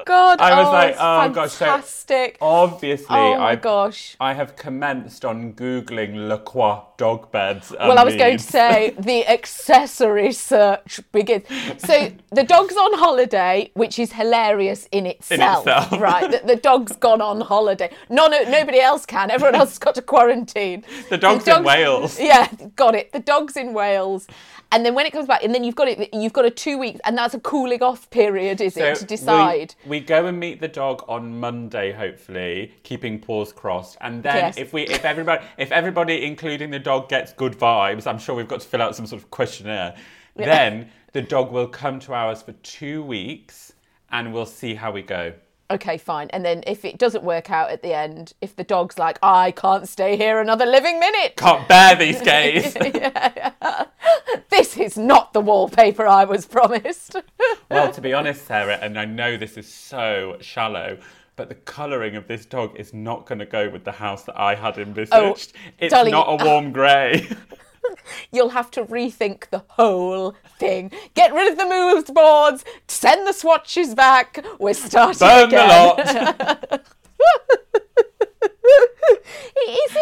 God, 0.08 0.40
I 0.40 0.58
was 0.58 0.68
oh, 0.68 0.72
like, 0.72 0.96
oh 0.98 1.30
gosh, 1.34 1.52
so 1.52 1.66
fantastic. 1.66 2.38
obviously, 2.40 3.08
oh 3.10 3.38
my 3.38 3.52
I, 3.52 3.56
gosh. 3.56 4.16
I 4.22 4.34
have 4.34 4.56
commenced 4.56 5.26
on 5.26 5.54
googling 5.54 6.30
Le 6.30 6.40
Croix 6.40 6.82
dog 6.98 7.30
beds. 7.32 7.74
Well, 7.78 8.00
I 8.00 8.04
was 8.06 8.16
going 8.16 8.38
to 8.38 8.44
say 8.44 8.96
the 8.98 9.28
accessory 9.28 10.32
search 10.32 11.00
begins. 11.12 11.46
So 11.80 12.12
the 12.32 12.44
dog's 12.44 12.76
on 12.76 12.98
holiday, 12.98 13.70
which 13.74 14.00
is 14.00 14.14
hilarious 14.14 14.88
in 14.92 15.06
itself, 15.06 15.68
itself. 15.68 15.92
right? 16.02 16.32
The, 16.32 16.48
the 16.48 16.56
dog's 16.56 16.96
gone 16.96 17.22
on 17.22 17.42
holiday. 17.42 17.94
No, 18.10 18.28
no, 18.28 18.44
nobody 18.44 18.80
else 18.80 19.06
can. 19.06 19.30
Everyone 19.30 19.56
else 19.56 19.72
has 19.72 19.80
got 19.80 19.96
to 19.96 20.02
quarantine. 20.02 20.86
The 21.10 21.18
dog's 21.18 21.48
in 21.48 21.64
Wales. 21.64 22.18
Yeah, 22.20 22.48
got 22.76 22.96
it. 22.96 23.12
The 23.12 23.20
dog's 23.20 23.58
in 23.58 23.74
Wales, 23.74 24.26
and 24.72 24.86
then 24.86 24.94
when 24.96 25.06
it 25.06 25.14
comes 25.14 25.28
back, 25.28 25.44
and 25.44 25.54
then 25.54 25.64
you've 25.64 25.76
got 25.76 25.88
it. 25.88 26.10
You've 26.14 26.34
got 26.34 26.46
a 26.46 26.50
two 26.50 26.78
weeks, 26.78 27.00
and 27.06 27.18
that's 27.18 27.34
a 27.34 27.40
cooling 27.40 27.82
off 27.82 28.10
period, 28.10 28.62
is 28.62 28.76
it, 28.78 28.96
to 28.96 29.04
we- 29.04 29.08
decide? 29.08 29.76
We, 29.86 30.00
go 30.00 30.26
and 30.26 30.40
meet 30.40 30.60
the 30.60 30.68
dog 30.68 31.04
on 31.08 31.40
Monday, 31.40 31.92
hopefully, 31.92 32.74
keeping 32.84 33.20
paws 33.20 33.54
crossed. 33.54 33.98
And 34.02 34.24
then 34.24 34.36
Yes. 34.36 34.58
if 34.58 34.74
we 34.74 34.84
if 34.84 35.06
everybody 35.06 35.44
if 35.58 35.72
everybody, 35.72 36.26
including 36.26 36.70
the 36.72 36.80
dog, 36.80 37.10
gets 37.10 37.34
good 37.34 37.54
vibes, 37.58 38.08
I'm 38.08 38.20
sure 38.20 38.36
we've 38.36 38.48
got 38.48 38.62
to 38.62 38.68
fill 38.68 38.82
out 38.82 38.96
some 38.96 39.06
sort 39.06 39.22
of 39.22 39.30
questionnaire. 39.32 39.96
Then 40.36 40.90
the 41.14 41.22
dog 41.22 41.52
will 41.52 41.68
come 41.68 42.00
to 42.02 42.14
ours 42.14 42.42
for 42.44 42.52
two 42.64 43.02
weeks 43.04 43.74
and 44.12 44.34
we'll 44.34 44.46
see 44.46 44.76
how 44.76 44.92
we 44.92 45.02
go. 45.02 45.34
Okay, 45.70 45.98
fine. 45.98 46.30
And 46.30 46.46
then 46.46 46.64
if 46.66 46.86
it 46.86 46.98
doesn't 46.98 47.24
work 47.24 47.52
out 47.52 47.72
at 47.72 47.82
the 47.82 47.94
end, 47.94 48.34
if 48.42 48.56
the 48.56 48.64
dog's 48.64 48.98
like, 48.98 49.20
I 49.22 49.52
can't 49.52 49.88
stay 49.88 50.16
here 50.16 50.40
another 50.40 50.66
living 50.66 51.00
minute. 51.00 51.36
Can't 51.36 51.68
bear 51.68 51.96
these 51.96 52.22
gays. 52.24 52.76
This 54.50 54.76
is 54.76 54.98
not 54.98 55.34
the 55.34 55.42
wallpaper 55.42 56.08
I 56.08 56.24
was 56.24 56.48
promised. 56.48 57.16
well, 57.70 57.92
to 57.92 58.02
be 58.02 58.14
honest, 58.14 58.48
Sarah, 58.48 58.80
and 58.82 58.98
I 58.98 59.06
know 59.06 59.38
this 59.38 59.56
is 59.56 59.72
so 59.72 60.38
shallow, 60.42 60.98
but 61.36 61.48
the 61.48 61.56
colouring 61.56 62.16
of 62.16 62.28
this 62.28 62.48
dog 62.48 62.76
is 62.76 62.92
not 62.92 63.28
going 63.28 63.38
to 63.38 63.46
go 63.46 63.70
with 63.70 63.84
the 63.84 63.92
house 63.92 64.24
that 64.24 64.40
I 64.40 64.56
had 64.56 64.80
envisaged. 64.80 65.54
Oh, 65.56 65.72
it's 65.78 65.94
darling, 65.94 66.12
not 66.12 66.28
a 66.28 66.44
oh. 66.44 66.46
warm 66.46 66.72
grey. 66.72 67.30
You'll 68.32 68.50
have 68.50 68.72
to 68.72 68.84
rethink 68.84 69.50
the 69.50 69.64
whole 69.70 70.36
thing. 70.60 70.92
Get 71.14 71.34
rid 71.34 71.52
of 71.52 71.58
the 71.58 71.66
mood 71.66 72.14
boards, 72.14 72.64
send 72.88 73.28
the 73.28 73.34
swatches 73.34 73.94
back. 73.96 74.44
We're 74.60 74.74
starting 74.74 75.20
Burn 75.20 75.50
the 75.50 75.56
again. 75.58 76.36
lot. 76.70 76.82
It 79.60 79.92
is 79.92 79.98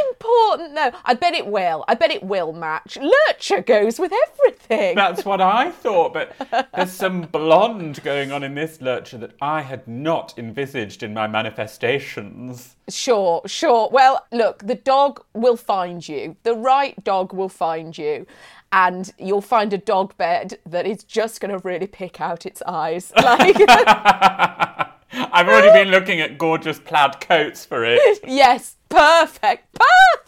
I 1.04 1.14
bet 1.14 1.34
it 1.34 1.48
will. 1.48 1.86
I 1.88 1.96
bet 1.96 2.12
it 2.12 2.24
will 2.24 2.54
match. 2.54 2.98
Lurcher 2.98 3.62
goes 3.62 4.00
with 4.00 4.12
everything. 4.28 4.96
That's 4.96 5.26
what 5.26 5.42
I 5.42 5.72
thought, 5.72 6.14
but 6.14 6.36
there's 6.74 6.92
some 6.92 7.22
blonde 7.22 8.04
going 8.04 8.32
on 8.32 8.44
in 8.44 8.56
this 8.56 8.82
lurcher 8.82 9.18
that 9.20 9.36
I 9.42 9.62
had 9.62 9.88
not 9.88 10.34
envisaged 10.38 11.04
in 11.04 11.14
my 11.14 11.28
manifestations. 11.28 12.76
Sure, 12.90 13.42
sure. 13.46 13.90
Well, 13.92 14.26
look, 14.32 14.60
the 14.66 14.76
dog 14.76 15.24
will 15.34 15.58
find 15.58 16.08
you. 16.08 16.36
The 16.44 16.54
right 16.54 17.02
dog 17.04 17.34
will 17.34 17.50
find 17.50 17.98
you. 17.98 18.26
And 18.72 19.14
you'll 19.18 19.42
find 19.42 19.72
a 19.72 19.78
dog 19.78 20.18
bed 20.18 20.60
that 20.66 20.86
is 20.86 21.04
just 21.04 21.40
going 21.40 21.52
to 21.52 21.66
really 21.66 21.88
pick 21.88 22.20
out 22.20 22.46
its 22.46 22.62
eyes. 22.68 23.14
Like, 23.26 23.56
I've 25.16 25.48
already 25.48 25.72
been 25.72 25.90
looking 25.90 26.22
at 26.22 26.38
gorgeous 26.38 26.80
plaid 26.80 27.20
coats 27.22 27.66
for 27.66 27.84
it. 27.86 28.20
yes, 28.28 28.76
perfect, 28.90 29.78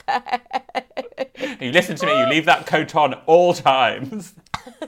perfect. 0.07 1.61
You 1.61 1.71
listen 1.71 1.95
to 1.97 2.05
me, 2.05 2.19
you 2.19 2.27
leave 2.27 2.45
that 2.45 2.65
coat 2.65 2.95
on 2.95 3.13
all 3.25 3.53
times. 3.53 4.33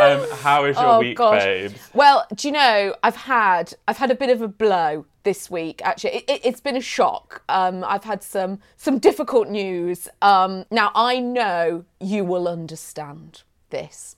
um, 0.00 0.26
how 0.40 0.64
is 0.64 0.76
your 0.76 0.86
Oh, 0.86 0.98
week, 0.98 1.16
gosh. 1.16 1.42
babes? 1.42 1.74
Well, 1.94 2.26
do 2.34 2.48
you 2.48 2.52
know 2.52 2.94
I've 3.02 3.16
had 3.16 3.74
I've 3.86 3.98
had 3.98 4.10
a 4.10 4.14
bit 4.14 4.30
of 4.30 4.42
a 4.42 4.48
blow 4.48 5.06
this 5.22 5.50
week. 5.50 5.80
Actually, 5.84 6.16
it, 6.16 6.24
it, 6.28 6.44
has 6.44 6.60
been 6.60 6.76
a 6.76 6.80
shock. 6.80 7.42
Um, 7.48 7.84
I've 7.84 8.04
had 8.04 8.22
some 8.22 8.58
some 8.76 8.98
difficult 8.98 9.48
news. 9.48 10.08
Um, 10.20 10.64
now 10.70 10.90
I 10.94 11.20
know 11.20 11.84
you 12.00 12.24
will 12.24 12.48
understand 12.48 13.42
this. 13.70 14.16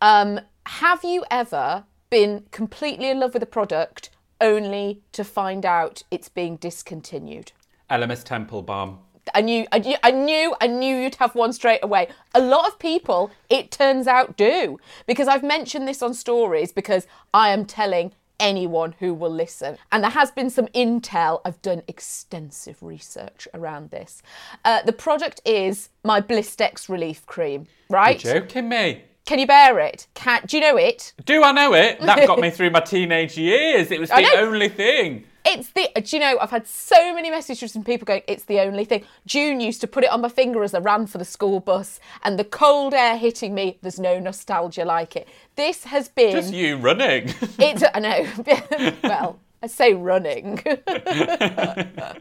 Um, 0.00 0.40
have 0.66 1.04
you 1.04 1.24
ever 1.30 1.84
been 2.12 2.44
completely 2.50 3.08
in 3.08 3.18
love 3.18 3.32
with 3.32 3.42
a 3.42 3.46
product 3.46 4.10
only 4.38 5.00
to 5.12 5.24
find 5.24 5.64
out 5.64 6.02
it's 6.10 6.28
being 6.28 6.56
discontinued? 6.56 7.52
LMS 7.90 8.22
Temple 8.22 8.60
Balm. 8.60 8.98
I 9.34 9.40
knew, 9.40 9.66
I 9.72 9.78
knew, 9.78 9.96
I 10.02 10.10
knew, 10.10 10.54
I 10.60 10.66
knew 10.66 10.94
you'd 10.94 11.14
have 11.14 11.34
one 11.34 11.54
straight 11.54 11.82
away. 11.82 12.08
A 12.34 12.40
lot 12.40 12.68
of 12.68 12.78
people, 12.78 13.30
it 13.48 13.70
turns 13.70 14.06
out, 14.06 14.36
do 14.36 14.78
because 15.06 15.26
I've 15.26 15.42
mentioned 15.42 15.88
this 15.88 16.02
on 16.02 16.12
stories 16.12 16.70
because 16.70 17.06
I 17.32 17.48
am 17.48 17.64
telling 17.64 18.12
anyone 18.38 18.94
who 18.98 19.14
will 19.14 19.32
listen. 19.32 19.78
And 19.90 20.04
there 20.04 20.10
has 20.10 20.30
been 20.30 20.50
some 20.50 20.66
intel. 20.68 21.40
I've 21.46 21.62
done 21.62 21.82
extensive 21.88 22.82
research 22.82 23.48
around 23.54 23.90
this. 23.90 24.20
Uh, 24.66 24.82
the 24.82 24.92
product 24.92 25.40
is 25.46 25.88
my 26.04 26.20
Blistex 26.20 26.90
Relief 26.90 27.24
Cream, 27.24 27.68
right? 27.88 28.22
You're 28.22 28.40
joking 28.40 28.68
me. 28.68 29.04
Can 29.24 29.38
you 29.38 29.46
bear 29.46 29.78
it? 29.78 30.06
Can, 30.14 30.42
do 30.46 30.56
you 30.56 30.60
know 30.60 30.76
it? 30.76 31.12
Do 31.24 31.42
I 31.44 31.52
know 31.52 31.74
it? 31.74 32.00
That 32.00 32.26
got 32.26 32.40
me 32.40 32.50
through 32.56 32.70
my 32.70 32.80
teenage 32.80 33.38
years. 33.38 33.90
It 33.90 34.00
was 34.00 34.10
the 34.10 34.20
know. 34.20 34.34
only 34.36 34.68
thing. 34.68 35.24
It's 35.44 35.70
the. 35.70 35.88
Do 35.94 36.16
you 36.16 36.20
know? 36.20 36.38
I've 36.40 36.50
had 36.50 36.66
so 36.66 37.14
many 37.14 37.30
messages 37.30 37.72
from 37.72 37.84
people 37.84 38.04
going. 38.04 38.22
It's 38.28 38.44
the 38.44 38.60
only 38.60 38.84
thing. 38.84 39.04
June 39.26 39.60
used 39.60 39.80
to 39.80 39.86
put 39.86 40.04
it 40.04 40.10
on 40.10 40.20
my 40.20 40.28
finger 40.28 40.62
as 40.62 40.72
I 40.72 40.78
ran 40.78 41.06
for 41.06 41.18
the 41.18 41.24
school 41.24 41.60
bus, 41.60 41.98
and 42.22 42.38
the 42.38 42.44
cold 42.44 42.94
air 42.94 43.16
hitting 43.16 43.54
me. 43.54 43.78
There's 43.82 43.98
no 43.98 44.20
nostalgia 44.20 44.84
like 44.84 45.16
it. 45.16 45.28
This 45.56 45.84
has 45.84 46.08
been. 46.08 46.32
Just 46.32 46.52
you 46.52 46.76
running. 46.76 47.34
It's. 47.58 47.82
I 47.94 47.98
know. 48.00 48.92
well, 49.02 49.38
I 49.62 49.68
say 49.68 49.94
running. 49.94 50.60
a 50.66 52.16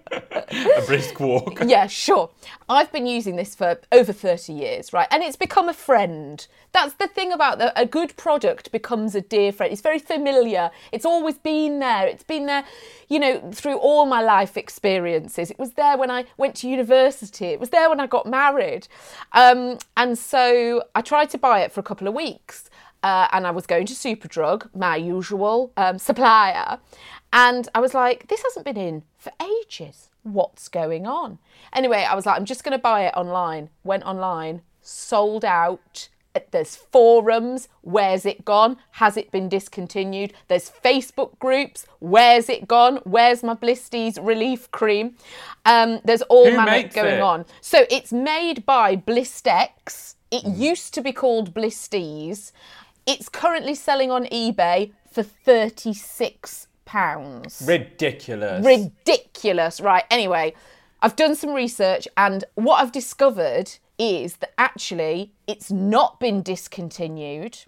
brisk 0.86 1.20
walk. 1.20 1.60
yeah, 1.66 1.88
sure. 1.88 2.30
I've 2.70 2.92
been 2.92 3.08
using 3.08 3.36
this 3.36 3.56
for 3.56 3.80
over 3.92 4.14
30 4.14 4.54
years, 4.54 4.94
right? 4.94 5.08
And 5.10 5.24
it's 5.24 5.36
become 5.36 5.68
a 5.68 5.74
friend. 5.74 6.46
That's 6.72 6.94
the 6.94 7.08
thing 7.08 7.32
about 7.32 7.58
the, 7.58 7.78
a 7.80 7.88
good 7.88 8.16
product 8.16 8.72
becomes 8.72 9.16
a 9.16 9.22
dear 9.22 9.52
friend. 9.52 9.74
It's 9.74 9.82
very 9.82 9.98
familiar. 9.98 10.70
It's 10.92 11.06
always 11.06 11.40
been 11.40 11.80
there. 11.80 12.06
It's 12.06 12.24
been 12.24 12.46
there, 12.46 12.64
you 13.10 13.18
know, 13.18 13.52
through 13.52 13.78
all 13.78 14.06
my 14.06 14.22
life 14.22 14.56
experiences. 14.56 15.50
It 15.50 15.58
was 15.58 15.72
there 15.72 15.98
when 15.98 16.12
I 16.12 16.26
went 16.38 16.54
to 16.58 16.70
university. 16.70 17.48
It 17.48 17.60
was 17.60 17.72
there 17.72 17.90
when 17.90 18.00
I 18.00 18.06
got 18.06 18.28
married. 18.28 18.88
Um, 19.32 19.80
and 19.98 20.16
so 20.16 20.84
I 20.94 21.02
tried 21.02 21.32
to 21.32 21.40
buy 21.40 21.62
it 21.62 21.72
for 21.72 21.80
a 21.80 21.84
couple 21.84 22.08
of 22.08 22.14
weeks. 22.14 22.70
Uh, 23.04 23.28
and 23.32 23.48
I 23.48 23.52
was 23.52 23.66
going 23.66 23.88
to 23.88 23.94
Superdrug, 23.94 24.70
my 24.76 24.96
usual 24.96 25.74
um, 25.76 25.98
supplier. 25.98 26.78
And 27.34 27.70
I 27.74 27.80
was 27.80 27.94
like, 27.94 28.28
this 28.28 28.44
hasn't 28.44 28.66
been 28.66 28.78
in 28.78 29.04
for 29.18 29.32
ages. 29.42 30.10
What's 30.24 30.68
going 30.68 31.08
on? 31.08 31.40
Anyway, 31.74 32.06
I 32.08 32.16
was 32.16 32.26
like, 32.26 32.38
I'm 32.38 32.46
just 32.46 32.64
going 32.64 32.78
to 32.78 32.82
buy 32.82 33.06
it 33.08 33.14
online. 33.16 33.70
Went 33.84 34.04
online, 34.04 34.62
sold 34.82 35.46
out. 35.46 36.10
There's 36.52 36.78
forums. 36.78 37.68
Where's 37.82 38.26
it 38.26 38.46
gone? 38.46 38.78
Has 38.92 39.18
it 39.18 39.32
been 39.32 39.50
discontinued? 39.50 40.32
There's 40.48 40.70
Facebook 40.70 41.38
groups. 41.40 41.86
Where's 42.00 42.48
it 42.48 42.70
gone? 42.70 43.02
Where's 43.04 43.44
my 43.44 43.54
Blisties 43.54 44.18
relief 44.22 44.72
cream? 44.72 45.16
Um, 45.66 46.00
there's 46.06 46.22
all 46.24 46.50
Who 46.50 46.56
manner 46.56 46.88
going 46.88 47.16
it? 47.16 47.22
on. 47.22 47.46
So 47.60 47.86
it's 47.90 48.14
made 48.14 48.66
by 48.66 48.96
Blistex. 48.96 50.16
It 50.32 50.46
used 50.46 50.94
to 50.94 51.02
be 51.02 51.12
called 51.12 51.54
Blisties. 51.54 52.54
It's 53.06 53.28
currently 53.28 53.76
selling 53.76 54.10
on 54.10 54.26
eBay 54.28 54.94
for 55.12 55.24
thirty-six 55.24 56.68
pounds 56.86 57.62
Ridiculous. 57.66 58.66
ridiculous. 58.66 59.80
Right. 59.82 60.04
Anyway, 60.10 60.54
I've 61.02 61.16
done 61.16 61.36
some 61.36 61.52
research, 61.52 62.08
and 62.16 62.44
what 62.56 62.82
I've 62.82 62.92
discovered 62.92 63.72
is 63.98 64.38
that 64.38 64.54
actually 64.58 65.32
it's 65.48 65.72
not 65.72 66.20
been 66.20 66.42
discontinued. 66.42 67.60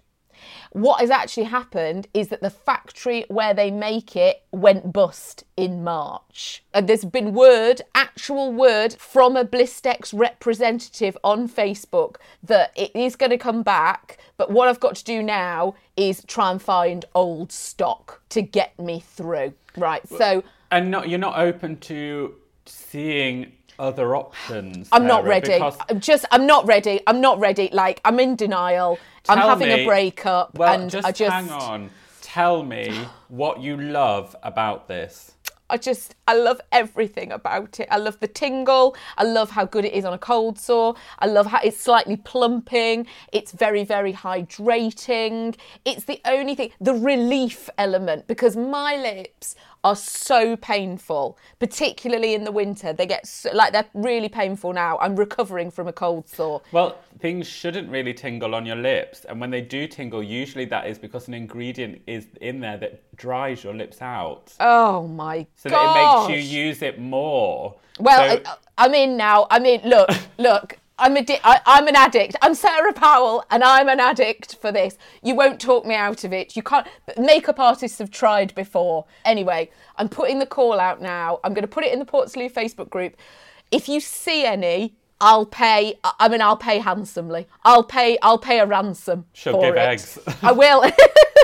What 0.72 1.00
has 1.00 1.10
actually 1.10 1.44
happened 1.44 2.08
is 2.14 2.28
that 2.28 2.40
the 2.40 2.50
factory 2.50 3.24
where 3.28 3.54
they 3.54 3.70
make 3.70 4.16
it 4.16 4.42
went 4.52 4.92
bust 4.92 5.44
in 5.56 5.84
March. 5.84 6.62
And 6.72 6.88
there's 6.88 7.04
been 7.04 7.32
word, 7.32 7.82
actual 7.94 8.52
word 8.52 8.94
from 8.94 9.36
a 9.36 9.44
Blistex 9.44 10.12
representative 10.12 11.16
on 11.22 11.48
Facebook 11.48 12.16
that 12.42 12.72
it 12.76 12.90
is 12.94 13.16
going 13.16 13.30
to 13.30 13.38
come 13.38 13.62
back. 13.62 14.18
But 14.36 14.50
what 14.50 14.68
I've 14.68 14.80
got 14.80 14.96
to 14.96 15.04
do 15.04 15.22
now 15.22 15.74
is 15.96 16.24
try 16.26 16.50
and 16.50 16.60
find 16.60 17.04
old 17.14 17.52
stock 17.52 18.22
to 18.30 18.42
get 18.42 18.78
me 18.78 19.00
through. 19.00 19.54
Right. 19.76 20.06
So 20.08 20.42
and 20.70 20.90
not 20.90 21.08
you're 21.08 21.18
not 21.18 21.38
open 21.38 21.76
to 21.78 22.34
seeing 22.66 23.52
other 23.78 24.16
options. 24.16 24.88
I'm 24.92 25.06
not 25.06 25.24
ready. 25.24 25.54
I'm 25.54 26.00
just 26.00 26.24
I'm 26.30 26.46
not 26.46 26.66
ready. 26.66 27.00
I'm 27.06 27.20
not 27.20 27.38
ready. 27.38 27.68
Like 27.72 28.00
I'm 28.04 28.20
in 28.20 28.36
denial. 28.36 28.98
I'm 29.28 29.38
having 29.38 29.68
me- 29.68 29.82
a 29.82 29.86
breakup 29.86 30.58
Well, 30.58 30.80
and 30.80 30.90
just, 30.90 31.06
I 31.06 31.12
just 31.12 31.32
hang 31.32 31.50
on. 31.50 31.90
Tell 32.20 32.62
me 32.62 33.06
what 33.28 33.60
you 33.60 33.76
love 33.76 34.34
about 34.42 34.88
this. 34.88 35.32
I 35.70 35.78
just, 35.78 36.14
I 36.28 36.36
love 36.36 36.60
everything 36.72 37.32
about 37.32 37.80
it. 37.80 37.88
I 37.90 37.96
love 37.96 38.20
the 38.20 38.28
tingle. 38.28 38.94
I 39.16 39.24
love 39.24 39.50
how 39.50 39.64
good 39.64 39.86
it 39.86 39.94
is 39.94 40.04
on 40.04 40.12
a 40.12 40.18
cold 40.18 40.58
sore. 40.58 40.94
I 41.20 41.26
love 41.26 41.46
how 41.46 41.60
it's 41.64 41.80
slightly 41.80 42.16
plumping. 42.16 43.06
It's 43.32 43.50
very, 43.52 43.82
very 43.82 44.12
hydrating. 44.12 45.56
It's 45.86 46.04
the 46.04 46.20
only 46.26 46.54
thing, 46.54 46.72
the 46.80 46.92
relief 46.92 47.70
element, 47.78 48.26
because 48.26 48.56
my 48.56 48.96
lips 48.96 49.56
are 49.84 49.94
so 49.94 50.56
painful, 50.56 51.38
particularly 51.58 52.34
in 52.34 52.42
the 52.42 52.50
winter. 52.50 52.92
They 52.92 53.06
get 53.06 53.26
so, 53.26 53.50
like 53.52 53.72
they're 53.72 53.88
really 53.92 54.28
painful 54.30 54.72
now. 54.72 54.98
I'm 54.98 55.14
recovering 55.14 55.70
from 55.70 55.86
a 55.86 55.92
cold 55.92 56.26
sore. 56.26 56.62
Well, 56.72 56.98
things 57.20 57.46
shouldn't 57.46 57.90
really 57.90 58.14
tingle 58.14 58.54
on 58.54 58.64
your 58.66 58.76
lips, 58.76 59.24
and 59.26 59.40
when 59.40 59.50
they 59.50 59.60
do 59.60 59.86
tingle, 59.86 60.22
usually 60.22 60.64
that 60.66 60.86
is 60.86 60.98
because 60.98 61.28
an 61.28 61.34
ingredient 61.34 62.00
is 62.06 62.26
in 62.40 62.60
there 62.60 62.78
that 62.78 63.14
dries 63.16 63.62
your 63.62 63.74
lips 63.74 64.00
out. 64.00 64.52
Oh 64.58 65.06
my 65.06 65.46
so 65.54 65.70
god! 65.70 65.94
that 65.94 66.28
it 66.28 66.28
makes 66.34 66.50
you 66.50 66.58
use 66.58 66.82
it 66.82 66.98
more. 66.98 67.76
Well, 68.00 68.38
So- 68.38 68.42
I, 68.50 68.56
I'm 68.78 68.94
in 68.94 69.16
now. 69.16 69.46
I 69.50 69.58
mean, 69.58 69.82
look, 69.84 70.08
look. 70.38 70.78
I'm 70.98 71.16
a 71.16 71.22
di- 71.24 71.40
I, 71.42 71.60
I'm 71.66 71.88
an 71.88 71.96
addict. 71.96 72.36
I'm 72.40 72.54
Sarah 72.54 72.92
Powell, 72.92 73.44
and 73.50 73.64
I'm 73.64 73.88
an 73.88 73.98
addict 73.98 74.56
for 74.60 74.70
this. 74.70 74.96
You 75.22 75.34
won't 75.34 75.60
talk 75.60 75.84
me 75.84 75.94
out 75.94 76.22
of 76.22 76.32
it. 76.32 76.54
You 76.54 76.62
can't. 76.62 76.86
Makeup 77.18 77.58
artists 77.58 77.98
have 77.98 78.12
tried 78.12 78.54
before. 78.54 79.04
Anyway, 79.24 79.70
I'm 79.96 80.08
putting 80.08 80.38
the 80.38 80.46
call 80.46 80.78
out 80.78 81.02
now. 81.02 81.40
I'm 81.42 81.52
going 81.52 81.62
to 81.62 81.68
put 81.68 81.82
it 81.84 81.92
in 81.92 81.98
the 81.98 82.04
Portslade 82.04 82.52
Facebook 82.52 82.90
group. 82.90 83.16
If 83.72 83.88
you 83.88 83.98
see 83.98 84.44
any, 84.44 84.94
I'll 85.20 85.46
pay. 85.46 85.94
I 86.04 86.12
I 86.20 86.28
mean, 86.28 86.40
I'll 86.40 86.56
pay 86.56 86.78
handsomely. 86.78 87.48
I'll 87.64 87.82
pay. 87.84 88.16
I'll 88.22 88.38
pay 88.38 88.60
a 88.60 88.66
ransom 88.66 89.26
She'll 89.32 89.60
give 89.60 89.74
it. 89.74 89.78
eggs. 89.78 90.16
I 90.42 90.52
will. 90.52 90.84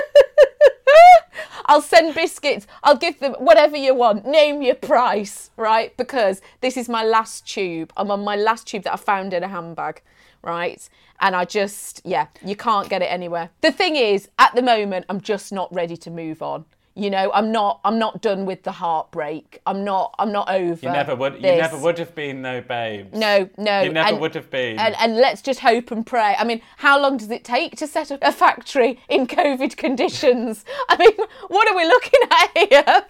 I'll 1.71 1.81
send 1.81 2.13
biscuits. 2.13 2.67
I'll 2.83 2.97
give 2.97 3.21
them 3.21 3.33
whatever 3.39 3.77
you 3.77 3.95
want. 3.95 4.25
Name 4.25 4.61
your 4.61 4.75
price, 4.75 5.51
right? 5.55 5.95
Because 5.95 6.41
this 6.59 6.75
is 6.75 6.89
my 6.89 7.01
last 7.01 7.47
tube. 7.47 7.93
I'm 7.95 8.11
on 8.11 8.25
my 8.25 8.35
last 8.35 8.67
tube 8.67 8.83
that 8.83 8.91
I 8.91 8.97
found 8.97 9.33
in 9.33 9.41
a 9.41 9.47
handbag, 9.47 10.01
right? 10.43 10.89
And 11.21 11.33
I 11.33 11.45
just, 11.45 12.01
yeah, 12.03 12.27
you 12.43 12.57
can't 12.57 12.89
get 12.89 13.01
it 13.01 13.05
anywhere. 13.05 13.51
The 13.61 13.71
thing 13.71 13.95
is, 13.95 14.27
at 14.37 14.53
the 14.53 14.61
moment, 14.61 15.05
I'm 15.07 15.21
just 15.21 15.53
not 15.53 15.73
ready 15.73 15.95
to 15.95 16.11
move 16.11 16.41
on. 16.41 16.65
You 17.01 17.09
know, 17.09 17.31
I'm 17.33 17.51
not. 17.51 17.79
I'm 17.83 17.97
not 17.97 18.21
done 18.21 18.45
with 18.45 18.61
the 18.61 18.71
heartbreak. 18.71 19.59
I'm 19.65 19.83
not. 19.83 20.13
I'm 20.19 20.31
not 20.31 20.51
over. 20.51 20.85
you 20.85 20.91
never 20.91 21.15
would. 21.15 21.33
You 21.33 21.41
never 21.41 21.75
would 21.79 21.97
have 21.97 22.13
been, 22.13 22.43
though, 22.43 22.61
babes. 22.61 23.17
No, 23.17 23.49
no. 23.57 23.81
You 23.81 23.91
never 23.91 24.09
and- 24.09 24.19
would 24.21 24.35
have 24.35 24.51
been. 24.51 24.77
And, 24.77 24.95
and 24.99 25.15
let's 25.17 25.41
just 25.41 25.61
hope 25.61 25.89
and 25.89 26.05
pray. 26.05 26.35
I 26.37 26.43
mean, 26.43 26.61
how 26.77 27.01
long 27.01 27.17
does 27.17 27.31
it 27.31 27.43
take 27.43 27.75
to 27.77 27.87
set 27.87 28.11
up 28.11 28.19
a 28.21 28.31
factory 28.31 28.99
in 29.09 29.25
COVID 29.25 29.77
conditions? 29.77 30.63
I 30.89 30.97
mean, 30.97 31.27
what 31.47 31.67
are 31.67 31.75
we 31.75 31.85
looking 31.87 32.21
at 32.29 32.51
here? 32.69 33.05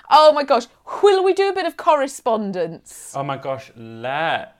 oh 0.10 0.32
my 0.32 0.44
gosh. 0.44 0.66
Will 1.02 1.24
we 1.24 1.32
do 1.32 1.48
a 1.48 1.52
bit 1.52 1.66
of 1.66 1.76
correspondence? 1.76 3.12
oh 3.16 3.24
my 3.24 3.38
gosh, 3.38 3.72
let's. 3.76 4.59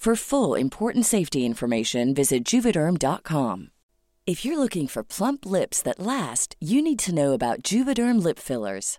For 0.00 0.16
full 0.16 0.54
important 0.54 1.04
safety 1.04 1.44
information, 1.44 2.14
visit 2.14 2.42
juvederm.com. 2.42 3.70
If 4.26 4.46
you're 4.46 4.58
looking 4.58 4.86
for 4.88 5.02
plump 5.02 5.44
lips 5.44 5.82
that 5.82 6.00
last, 6.00 6.56
you 6.58 6.80
need 6.80 6.98
to 7.00 7.14
know 7.14 7.34
about 7.34 7.62
Juvederm 7.62 8.22
lip 8.22 8.38
fillers. 8.38 8.98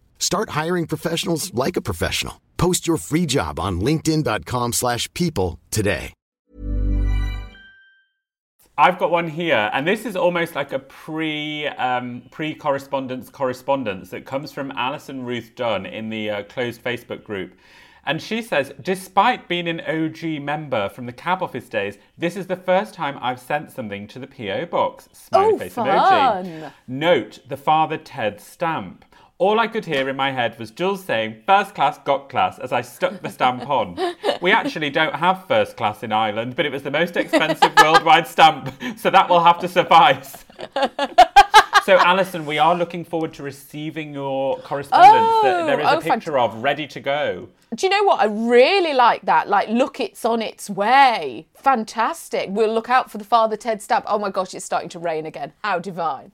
Start 0.21 0.51
hiring 0.51 0.85
professionals 0.85 1.51
like 1.53 1.75
a 1.75 1.81
professional. 1.81 2.39
Post 2.57 2.87
your 2.87 2.97
free 2.97 3.25
job 3.25 3.59
on 3.59 3.81
linkedin.com/people 3.81 4.71
slash 4.73 5.11
people 5.13 5.59
today. 5.71 6.13
I've 8.77 8.97
got 8.97 9.11
one 9.11 9.27
here, 9.27 9.69
and 9.73 9.87
this 9.87 10.05
is 10.05 10.15
almost 10.15 10.55
like 10.55 10.71
a 10.73 10.79
pre 10.79 11.67
um, 11.67 12.21
pre 12.31 12.53
correspondence 12.53 13.29
correspondence 13.31 14.09
that 14.11 14.25
comes 14.25 14.51
from 14.51 14.71
Alison 14.71 15.25
Ruth 15.25 15.51
Dunn 15.55 15.85
in 15.87 16.09
the 16.09 16.29
uh, 16.29 16.43
closed 16.43 16.83
Facebook 16.83 17.23
group. 17.23 17.53
And 18.03 18.19
she 18.19 18.41
says, 18.41 18.73
despite 18.81 19.47
being 19.47 19.67
an 19.67 19.79
OG 19.81 20.41
member 20.41 20.89
from 20.89 21.05
the 21.05 21.11
cab 21.13 21.43
office 21.43 21.69
days, 21.69 21.99
this 22.17 22.35
is 22.35 22.47
the 22.47 22.55
first 22.55 22.95
time 22.95 23.19
I've 23.21 23.39
sent 23.39 23.71
something 23.71 24.07
to 24.07 24.17
the 24.19 24.25
PO 24.25 24.65
box. 24.67 25.07
Smiley 25.13 25.53
Oh, 25.53 25.57
face 25.59 25.73
fun. 25.73 25.87
emoji. 25.87 26.71
Note 26.87 27.39
the 27.47 27.57
Father 27.57 27.97
Ted 27.97 28.41
stamp. 28.41 29.05
All 29.41 29.59
I 29.59 29.65
could 29.65 29.85
hear 29.85 30.07
in 30.07 30.15
my 30.15 30.31
head 30.31 30.59
was 30.59 30.69
Jules 30.69 31.03
saying, 31.03 31.41
first 31.47 31.73
class, 31.73 31.97
got 31.97 32.29
class, 32.29 32.59
as 32.59 32.71
I 32.71 32.81
stuck 32.81 33.23
the 33.23 33.29
stamp 33.29 33.67
on. 33.67 33.97
We 34.39 34.51
actually 34.51 34.91
don't 34.91 35.15
have 35.15 35.47
first 35.47 35.77
class 35.77 36.03
in 36.03 36.11
Ireland, 36.11 36.55
but 36.55 36.67
it 36.67 36.71
was 36.71 36.83
the 36.83 36.91
most 36.91 37.17
expensive 37.17 37.73
worldwide 37.81 38.27
stamp, 38.27 38.71
so 38.97 39.09
that 39.09 39.27
will 39.27 39.43
have 39.43 39.57
to 39.61 39.67
suffice. 39.67 40.45
so, 41.85 41.97
Alison, 41.97 42.45
we 42.45 42.59
are 42.59 42.75
looking 42.75 43.03
forward 43.03 43.33
to 43.33 43.41
receiving 43.41 44.13
your 44.13 44.59
correspondence 44.59 45.41
that 45.41 45.65
there 45.65 45.79
is 45.79 45.87
Oh, 45.89 45.93
a 45.93 45.97
oh, 45.97 46.01
picture 46.01 46.37
of 46.37 46.61
ready 46.61 46.85
to 46.85 46.99
go. 46.99 47.49
Do 47.73 47.87
you 47.87 47.89
know 47.89 48.03
what? 48.03 48.19
I 48.19 48.25
really 48.25 48.93
like 48.93 49.23
that. 49.23 49.49
Like, 49.49 49.69
look, 49.69 49.99
it's 49.99 50.23
on 50.23 50.43
its 50.43 50.69
way. 50.69 51.47
Fantastic. 51.55 52.49
We'll 52.51 52.75
look 52.75 52.91
out 52.91 53.09
for 53.09 53.17
the 53.17 53.23
Father 53.23 53.57
Ted 53.57 53.81
stamp. 53.81 54.05
Oh 54.07 54.19
my 54.19 54.29
gosh, 54.29 54.53
it's 54.53 54.65
starting 54.65 54.89
to 54.89 54.99
rain 54.99 55.25
again. 55.25 55.53
How 55.63 55.79
divine. 55.79 56.31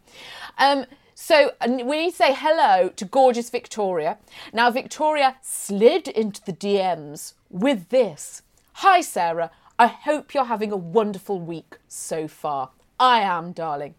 Um, 0.57 0.85
so 1.19 1.53
we 1.67 1.97
need 1.97 2.11
to 2.11 2.15
say 2.15 2.31
hello 2.31 2.89
to 2.89 3.03
gorgeous 3.03 3.49
Victoria. 3.49 4.19
Now, 4.53 4.69
Victoria 4.69 5.37
slid 5.41 6.07
into 6.07 6.43
the 6.45 6.53
DMs 6.53 7.33
with 7.49 7.89
this 7.89 8.43
Hi, 8.73 9.01
Sarah. 9.01 9.49
I 9.79 9.87
hope 9.87 10.35
you're 10.35 10.45
having 10.45 10.71
a 10.71 10.77
wonderful 10.77 11.39
week 11.39 11.77
so 11.87 12.27
far. 12.27 12.69
I 12.99 13.19
am, 13.19 13.51
darling. 13.51 13.93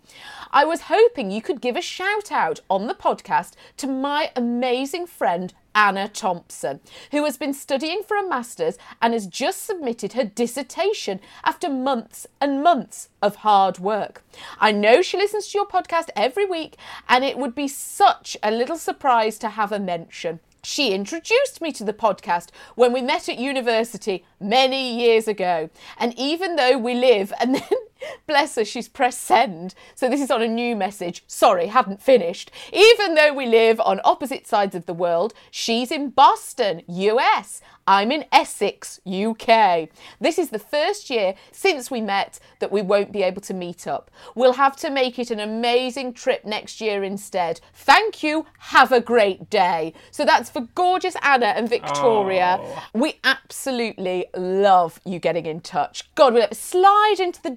I 0.50 0.64
was 0.64 0.82
hoping 0.82 1.30
you 1.30 1.40
could 1.40 1.60
give 1.60 1.76
a 1.76 1.82
shout 1.82 2.32
out 2.32 2.60
on 2.68 2.88
the 2.88 2.94
podcast 2.94 3.52
to 3.76 3.86
my 3.86 4.32
amazing 4.34 5.06
friend 5.06 5.54
Anna 5.72 6.08
Thompson, 6.08 6.80
who 7.12 7.24
has 7.24 7.36
been 7.36 7.54
studying 7.54 8.02
for 8.02 8.16
a 8.16 8.28
master's 8.28 8.76
and 9.00 9.12
has 9.12 9.28
just 9.28 9.64
submitted 9.64 10.14
her 10.14 10.24
dissertation 10.24 11.20
after 11.44 11.68
months 11.68 12.26
and 12.40 12.64
months 12.64 13.08
of 13.22 13.36
hard 13.36 13.78
work. 13.78 14.24
I 14.58 14.72
know 14.72 15.00
she 15.00 15.16
listens 15.16 15.46
to 15.48 15.58
your 15.58 15.68
podcast 15.68 16.08
every 16.16 16.46
week, 16.46 16.76
and 17.08 17.24
it 17.24 17.38
would 17.38 17.54
be 17.54 17.68
such 17.68 18.36
a 18.42 18.50
little 18.50 18.78
surprise 18.78 19.38
to 19.38 19.50
have 19.50 19.70
a 19.70 19.78
mention. 19.78 20.40
She 20.64 20.92
introduced 20.92 21.60
me 21.60 21.70
to 21.72 21.84
the 21.84 21.92
podcast 21.92 22.48
when 22.74 22.92
we 22.92 23.00
met 23.00 23.28
at 23.28 23.38
university 23.38 24.24
many 24.40 24.98
years 24.98 25.28
ago. 25.28 25.70
And 25.96 26.18
even 26.18 26.56
though 26.56 26.76
we 26.76 26.94
live, 26.94 27.32
and 27.40 27.54
then, 27.54 27.62
bless 28.26 28.56
her, 28.56 28.64
she's 28.64 28.88
pressed 28.88 29.22
send. 29.22 29.74
So 29.94 30.08
this 30.08 30.20
is 30.20 30.30
on 30.30 30.42
a 30.42 30.48
new 30.48 30.76
message. 30.76 31.24
Sorry, 31.26 31.66
haven't 31.66 32.02
finished. 32.02 32.50
Even 32.72 33.14
though 33.14 33.32
we 33.32 33.46
live 33.46 33.80
on 33.80 34.00
opposite 34.04 34.46
sides 34.46 34.74
of 34.74 34.86
the 34.86 34.94
world, 34.94 35.34
she's 35.50 35.90
in 35.90 36.10
Boston, 36.10 36.82
US. 36.86 37.60
I'm 37.88 38.12
in 38.12 38.26
Essex, 38.30 39.00
UK. 39.06 39.88
This 40.20 40.38
is 40.38 40.50
the 40.50 40.58
first 40.58 41.08
year 41.08 41.34
since 41.52 41.90
we 41.90 42.02
met 42.02 42.38
that 42.58 42.70
we 42.70 42.82
won't 42.82 43.12
be 43.12 43.22
able 43.22 43.40
to 43.40 43.54
meet 43.54 43.86
up. 43.86 44.10
We'll 44.34 44.52
have 44.52 44.76
to 44.76 44.90
make 44.90 45.18
it 45.18 45.30
an 45.30 45.40
amazing 45.40 46.12
trip 46.12 46.44
next 46.44 46.82
year 46.82 47.02
instead. 47.02 47.62
Thank 47.72 48.22
you. 48.22 48.44
Have 48.58 48.92
a 48.92 49.00
great 49.00 49.48
day. 49.48 49.94
So 50.10 50.26
that's 50.26 50.50
for 50.50 50.68
gorgeous 50.74 51.16
Anna 51.22 51.46
and 51.46 51.66
Victoria. 51.66 52.60
We 52.92 53.20
absolutely 53.24 54.26
love 54.36 55.00
you 55.06 55.18
getting 55.18 55.46
in 55.46 55.62
touch. 55.62 56.14
God, 56.14 56.34
we'll 56.34 56.48
slide 56.52 57.16
into 57.20 57.40
the 57.40 57.48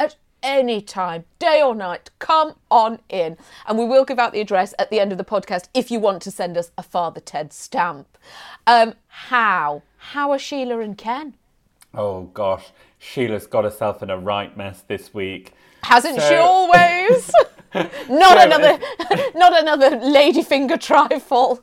At 0.00 0.16
any 0.42 0.80
time, 0.80 1.24
day 1.38 1.62
or 1.62 1.72
night. 1.74 2.10
Come 2.18 2.54
on 2.68 2.98
in. 3.08 3.36
And 3.66 3.78
we 3.78 3.84
will 3.84 4.04
give 4.04 4.18
out 4.18 4.32
the 4.32 4.40
address 4.40 4.74
at 4.76 4.90
the 4.90 4.98
end 4.98 5.12
of 5.12 5.18
the 5.18 5.24
podcast 5.24 5.68
if 5.72 5.88
you 5.90 6.00
want 6.00 6.20
to 6.22 6.32
send 6.32 6.56
us 6.58 6.72
a 6.76 6.82
Father 6.82 7.20
Ted 7.20 7.52
stamp. 7.52 8.18
Um, 8.66 8.94
how? 9.06 9.82
How 9.98 10.32
are 10.32 10.38
Sheila 10.40 10.80
and 10.80 10.98
Ken? 10.98 11.34
Oh 11.94 12.22
gosh, 12.34 12.72
Sheila's 12.98 13.46
got 13.46 13.62
herself 13.64 14.02
in 14.02 14.10
a 14.10 14.18
right 14.18 14.56
mess 14.56 14.82
this 14.88 15.14
week. 15.14 15.52
Hasn't 15.84 16.20
she 16.20 16.34
always? 16.34 17.30
not 17.74 17.88
So- 18.38 18.40
another, 18.40 18.78
not 19.36 19.60
another 19.62 19.90
ladyfinger 19.98 20.80
trifle. 20.80 21.60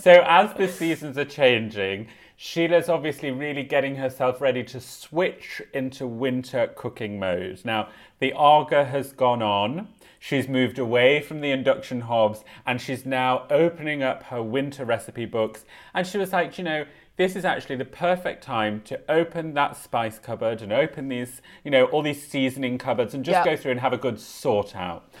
so 0.00 0.24
as 0.26 0.52
the 0.54 0.68
seasons 0.68 1.16
are 1.18 1.24
changing, 1.24 2.08
Sheila's 2.40 2.88
obviously 2.88 3.32
really 3.32 3.64
getting 3.64 3.96
herself 3.96 4.40
ready 4.40 4.62
to 4.62 4.80
switch 4.80 5.60
into 5.74 6.06
winter 6.06 6.70
cooking 6.76 7.18
mode. 7.18 7.60
Now, 7.64 7.88
the 8.20 8.32
Aga 8.32 8.84
has 8.84 9.10
gone 9.10 9.42
on. 9.42 9.88
She's 10.20 10.46
moved 10.46 10.78
away 10.78 11.20
from 11.20 11.40
the 11.40 11.50
induction 11.50 12.02
hobs 12.02 12.44
and 12.64 12.80
she's 12.80 13.04
now 13.04 13.44
opening 13.50 14.04
up 14.04 14.22
her 14.24 14.40
winter 14.40 14.84
recipe 14.84 15.24
books. 15.24 15.64
And 15.92 16.06
she 16.06 16.16
was 16.16 16.32
like, 16.32 16.56
you 16.58 16.62
know, 16.64 16.84
this 17.16 17.34
is 17.34 17.44
actually 17.44 17.74
the 17.74 17.84
perfect 17.84 18.44
time 18.44 18.82
to 18.82 19.00
open 19.10 19.54
that 19.54 19.76
spice 19.76 20.20
cupboard 20.20 20.62
and 20.62 20.72
open 20.72 21.08
these, 21.08 21.42
you 21.64 21.72
know, 21.72 21.86
all 21.86 22.02
these 22.02 22.24
seasoning 22.24 22.78
cupboards 22.78 23.14
and 23.14 23.24
just 23.24 23.44
Yeah. 23.44 23.56
go 23.56 23.60
through 23.60 23.72
and 23.72 23.80
have 23.80 23.92
a 23.92 23.98
good 23.98 24.20
sort 24.20 24.76
out. 24.76 25.12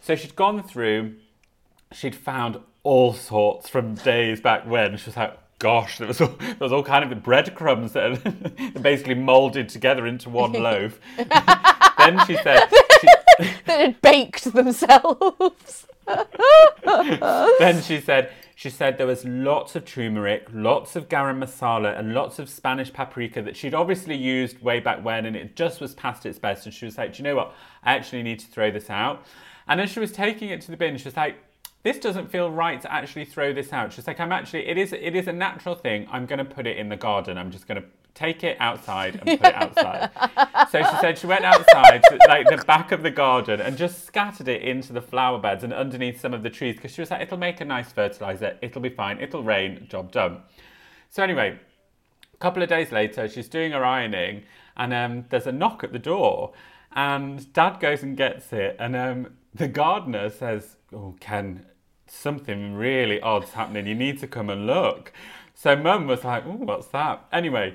So 0.00 0.16
she'd 0.16 0.34
gone 0.34 0.60
through 0.60 1.14
she'd 1.92 2.16
found 2.16 2.58
all 2.82 3.12
sorts 3.12 3.68
from 3.68 3.94
days 3.94 4.40
back 4.40 4.66
when. 4.66 4.96
She 4.96 5.06
was 5.06 5.16
like, 5.16 5.38
gosh, 5.64 5.96
there 5.96 6.06
was 6.06 6.20
all, 6.20 6.36
there 6.38 6.56
was 6.60 6.72
all 6.72 6.82
kind 6.82 7.10
of 7.10 7.22
breadcrumbs 7.22 7.92
that 7.92 8.20
had 8.58 8.82
basically 8.82 9.14
molded 9.14 9.66
together 9.66 10.06
into 10.06 10.28
one 10.28 10.52
loaf. 10.68 11.00
then 11.16 12.26
she 12.26 12.36
said, 12.36 12.68
she, 13.00 13.08
that 13.64 13.80
had 13.80 14.02
baked 14.02 14.44
themselves. 14.52 15.86
then 17.58 17.80
she 17.80 17.98
said, 17.98 18.30
she 18.54 18.68
said 18.68 18.98
there 18.98 19.06
was 19.06 19.24
lots 19.24 19.74
of 19.74 19.86
turmeric, 19.86 20.46
lots 20.52 20.96
of 20.96 21.08
garam 21.08 21.42
masala, 21.42 21.98
and 21.98 22.12
lots 22.12 22.38
of 22.38 22.50
Spanish 22.50 22.92
paprika 22.92 23.40
that 23.40 23.56
she'd 23.56 23.72
obviously 23.72 24.16
used 24.16 24.60
way 24.60 24.80
back 24.80 25.02
when, 25.02 25.24
and 25.24 25.34
it 25.34 25.56
just 25.56 25.80
was 25.80 25.94
past 25.94 26.26
its 26.26 26.38
best. 26.38 26.66
And 26.66 26.74
she 26.74 26.84
was 26.84 26.98
like, 26.98 27.14
"Do 27.14 27.22
you 27.22 27.24
know 27.24 27.36
what? 27.36 27.54
I 27.82 27.94
actually 27.94 28.22
need 28.22 28.38
to 28.40 28.46
throw 28.48 28.70
this 28.70 28.90
out." 28.90 29.24
And 29.66 29.80
as 29.80 29.90
she 29.90 29.98
was 29.98 30.12
taking 30.12 30.50
it 30.50 30.60
to 30.60 30.70
the 30.70 30.76
bin, 30.76 30.98
she 30.98 31.06
was 31.06 31.16
like, 31.16 31.36
"This 31.84 31.98
doesn't 31.98 32.30
feel 32.30 32.50
right 32.50 32.80
to 32.82 32.92
actually 32.92 33.24
throw 33.26 33.52
this 33.52 33.72
out." 33.72 33.92
She's 33.92 34.08
like, 34.08 34.18
"I'm 34.18 34.32
actually, 34.32 34.66
it 34.66 34.76
is, 34.76 34.92
it 34.92 35.14
is 35.14 35.28
a 35.28 35.32
natural 35.32 35.76
thing. 35.76 36.08
I'm 36.10 36.26
going 36.26 36.40
to 36.40 36.44
put 36.44 36.66
it 36.66 36.76
in 36.76 36.88
the 36.88 36.96
garden. 36.96 37.38
I'm 37.38 37.52
just 37.52 37.68
going 37.68 37.80
to." 37.80 37.88
Take 38.14 38.44
it 38.44 38.56
outside 38.60 39.16
and 39.16 39.40
put 39.40 39.48
it 39.48 39.54
outside. 39.56 40.08
so 40.70 40.84
she 40.84 40.96
said 41.00 41.18
she 41.18 41.26
went 41.26 41.44
outside 41.44 42.00
to 42.04 42.18
like 42.28 42.46
the 42.48 42.62
back 42.64 42.92
of 42.92 43.02
the 43.02 43.10
garden 43.10 43.60
and 43.60 43.76
just 43.76 44.06
scattered 44.06 44.46
it 44.46 44.62
into 44.62 44.92
the 44.92 45.02
flower 45.02 45.36
beds 45.36 45.64
and 45.64 45.72
underneath 45.72 46.20
some 46.20 46.32
of 46.32 46.44
the 46.44 46.48
trees 46.48 46.76
because 46.76 46.92
she 46.92 47.00
was 47.00 47.10
like, 47.10 47.22
it'll 47.22 47.38
make 47.38 47.60
a 47.60 47.64
nice 47.64 47.90
fertilizer, 47.90 48.56
it'll 48.62 48.80
be 48.80 48.88
fine, 48.88 49.18
it'll 49.18 49.42
rain, 49.42 49.88
job 49.90 50.12
done. 50.12 50.42
So 51.10 51.24
anyway, 51.24 51.58
a 52.32 52.36
couple 52.38 52.62
of 52.62 52.68
days 52.68 52.92
later, 52.92 53.28
she's 53.28 53.48
doing 53.48 53.72
her 53.72 53.84
ironing, 53.84 54.42
and 54.76 54.92
um, 54.92 55.24
there's 55.30 55.46
a 55.46 55.52
knock 55.52 55.84
at 55.84 55.92
the 55.92 55.98
door, 55.98 56.52
and 56.92 57.52
Dad 57.52 57.78
goes 57.80 58.02
and 58.02 58.16
gets 58.16 58.52
it, 58.52 58.76
and 58.78 58.96
um, 58.96 59.34
the 59.54 59.68
gardener 59.68 60.30
says, 60.30 60.76
"Oh, 60.92 61.14
Ken, 61.20 61.66
something 62.14 62.74
really 62.74 63.20
odd's 63.20 63.52
happening. 63.52 63.86
You 63.86 63.94
need 63.94 64.18
to 64.20 64.26
come 64.26 64.50
and 64.50 64.66
look." 64.66 65.12
So 65.54 65.76
Mum 65.76 66.06
was 66.06 66.24
like, 66.24 66.44
"Oh, 66.46 66.52
what's 66.52 66.88
that?" 66.88 67.24
Anyway. 67.32 67.74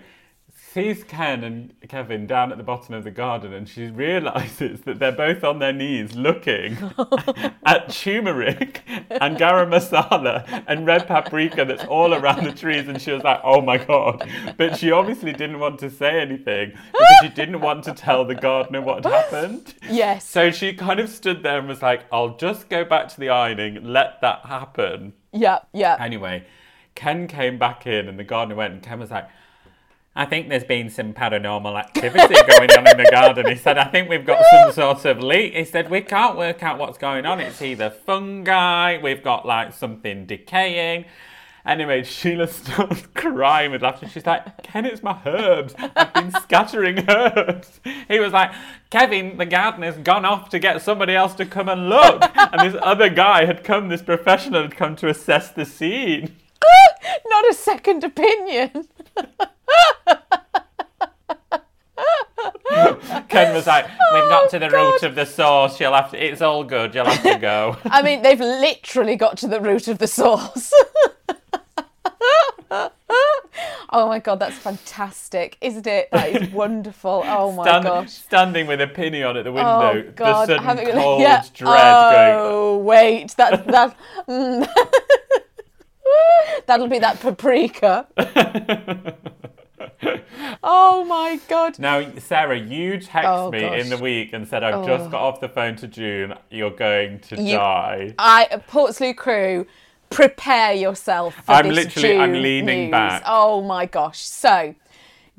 Sees 0.71 1.03
Ken 1.03 1.43
and 1.43 1.73
Kevin 1.87 2.27
down 2.27 2.51
at 2.51 2.59
the 2.59 2.63
bottom 2.63 2.93
of 2.93 3.03
the 3.03 3.09
garden, 3.09 3.53
and 3.53 3.67
she 3.67 3.87
realizes 3.87 4.81
that 4.81 4.99
they're 4.99 5.11
both 5.11 5.43
on 5.43 5.57
their 5.57 5.73
knees 5.73 6.13
looking 6.13 6.77
at 7.65 7.89
turmeric 7.89 8.83
and 9.09 9.37
garam 9.37 9.71
masala 9.71 10.63
and 10.67 10.85
red 10.85 11.07
paprika 11.07 11.65
that's 11.65 11.85
all 11.85 12.13
around 12.13 12.43
the 12.43 12.51
trees. 12.51 12.87
And 12.87 13.01
she 13.01 13.11
was 13.11 13.23
like, 13.23 13.41
oh 13.43 13.61
my 13.61 13.79
God. 13.79 14.29
But 14.57 14.77
she 14.77 14.91
obviously 14.91 15.33
didn't 15.33 15.57
want 15.57 15.79
to 15.79 15.89
say 15.89 16.19
anything 16.21 16.73
because 16.91 17.17
she 17.23 17.29
didn't 17.29 17.61
want 17.61 17.83
to 17.85 17.93
tell 17.93 18.23
the 18.23 18.35
gardener 18.35 18.81
what 18.81 19.03
had 19.03 19.11
happened. 19.11 19.73
Yes. 19.89 20.29
So 20.29 20.51
she 20.51 20.73
kind 20.73 20.99
of 20.99 21.09
stood 21.09 21.41
there 21.41 21.57
and 21.57 21.67
was 21.67 21.81
like, 21.81 22.05
I'll 22.11 22.37
just 22.37 22.69
go 22.69 22.85
back 22.85 23.07
to 23.09 23.19
the 23.19 23.29
ironing, 23.29 23.83
let 23.83 24.21
that 24.21 24.45
happen. 24.45 25.13
Yeah, 25.33 25.59
yeah. 25.73 25.97
Anyway, 25.99 26.45
Ken 26.93 27.27
came 27.27 27.57
back 27.57 27.87
in 27.87 28.07
and 28.07 28.19
the 28.19 28.23
gardener 28.23 28.55
went 28.55 28.73
and 28.73 28.83
Ken 28.83 28.99
was 28.99 29.09
like, 29.09 29.27
I 30.15 30.25
think 30.25 30.49
there's 30.49 30.63
been 30.63 30.89
some 30.89 31.13
paranormal 31.13 31.79
activity 31.79 32.33
going 32.33 32.71
on 32.71 32.87
in 32.87 32.97
the 32.97 33.07
garden. 33.11 33.47
He 33.47 33.55
said, 33.55 33.77
I 33.77 33.85
think 33.85 34.09
we've 34.09 34.25
got 34.25 34.43
some 34.51 34.71
sort 34.73 35.05
of 35.05 35.23
leak. 35.23 35.53
He 35.53 35.63
said, 35.63 35.89
we 35.89 36.01
can't 36.01 36.37
work 36.37 36.63
out 36.63 36.77
what's 36.77 36.97
going 36.97 37.25
on. 37.25 37.39
It's 37.39 37.61
either 37.61 37.89
fungi, 37.89 38.97
we've 39.01 39.23
got 39.23 39.45
like 39.45 39.73
something 39.73 40.25
decaying. 40.25 41.05
Anyway, 41.65 42.03
Sheila 42.05 42.47
starts 42.47 43.07
crying 43.13 43.71
with 43.71 43.83
laughter. 43.83 44.07
She's 44.09 44.25
like, 44.25 44.63
Ken, 44.63 44.85
it's 44.85 45.03
my 45.03 45.19
herbs. 45.25 45.75
I've 45.77 46.13
been 46.13 46.31
scattering 46.31 47.05
herbs. 47.09 47.79
He 48.07 48.19
was 48.19 48.33
like, 48.33 48.51
Kevin, 48.89 49.37
the 49.37 49.45
gardener's 49.45 49.97
gone 49.97 50.25
off 50.25 50.49
to 50.49 50.59
get 50.59 50.81
somebody 50.81 51.15
else 51.15 51.35
to 51.35 51.45
come 51.45 51.69
and 51.69 51.87
look. 51.87 52.23
And 52.35 52.61
this 52.61 52.79
other 52.83 53.09
guy 53.09 53.45
had 53.45 53.63
come, 53.63 53.89
this 53.89 54.01
professional 54.01 54.63
had 54.63 54.75
come 54.75 54.95
to 54.97 55.07
assess 55.07 55.51
the 55.51 55.65
scene. 55.65 56.35
Not 57.27 57.49
a 57.49 57.53
second 57.53 58.03
opinion. 58.03 58.87
Ken 63.27 63.53
was 63.53 63.67
like, 63.67 63.85
"We've 64.13 64.29
got 64.29 64.49
to 64.51 64.59
the 64.59 64.67
Oh, 64.67 64.69
God. 64.69 64.93
root 64.93 65.03
of 65.03 65.15
the 65.15 65.25
source. 65.25 65.79
You'll 65.79 65.93
have 65.93 66.11
to. 66.11 66.17
It's 66.23 66.41
all 66.41 66.63
good. 66.63 66.93
You'll 66.95 67.05
have 67.05 67.23
to 67.23 67.37
go." 67.39 67.77
I 67.85 68.01
mean, 68.01 68.21
they've 68.21 68.39
literally 68.39 69.15
got 69.15 69.37
to 69.39 69.47
the 69.47 69.59
root 69.59 69.87
of 69.87 69.97
the 69.99 70.07
source. 70.07 70.71
Oh 73.91 74.07
my 74.07 74.19
god, 74.19 74.37
that's 74.39 74.55
fantastic, 74.55 75.57
isn't 75.61 75.87
it? 75.87 76.09
That 76.11 76.29
is 76.29 76.49
wonderful. 76.53 77.23
Oh 77.25 77.51
my 77.53 77.63
Stand- 77.63 77.83
gosh. 77.85 78.11
Standing 78.11 78.67
with 78.67 78.79
a 78.81 78.87
penny 78.87 79.23
on 79.23 79.35
at 79.35 79.45
the 79.45 79.51
window, 79.51 79.67
Oh 79.69 80.11
god, 80.15 80.41
the 80.47 80.53
sudden 80.57 80.63
having- 80.63 80.91
cold 80.91 81.21
yeah. 81.23 81.41
dread 81.55 81.73
going. 81.73 82.35
Oh 82.37 82.77
wait, 82.77 83.31
that 83.37 83.65
that. 83.65 83.97
mm. 84.27 84.67
That'll 86.67 86.87
be 86.87 86.99
that 86.99 87.19
paprika. 87.19 88.07
oh 90.63 91.05
my 91.05 91.39
god. 91.47 91.79
Now, 91.79 92.05
Sarah, 92.19 92.57
you 92.59 92.93
texted 92.97 93.23
Oh, 93.25 93.51
me 93.51 93.61
gosh. 93.61 93.79
in 93.81 93.89
the 93.89 93.97
week 93.97 94.33
and 94.33 94.47
said, 94.47 94.63
I've 94.63 94.75
oh. 94.75 94.85
just 94.85 95.11
got 95.11 95.21
off 95.21 95.39
the 95.41 95.49
phone 95.49 95.75
to 95.77 95.87
June. 95.87 96.33
You're 96.49 96.71
going 96.71 97.19
to 97.19 97.41
You- 97.41 97.55
die. 97.57 98.13
I 98.17 98.47
Portslade 98.69 99.17
crew, 99.17 99.65
prepare 100.09 100.73
yourself 100.73 101.35
for 101.45 101.51
I'm 101.51 101.67
this 101.69 101.85
literally- 101.85 102.17
I'm 102.17 102.33
leaning 102.33 102.83
news. 102.85 102.91
back. 102.91 103.23
Oh 103.25 103.61
my 103.61 103.85
gosh. 103.85 104.19
So 104.21 104.75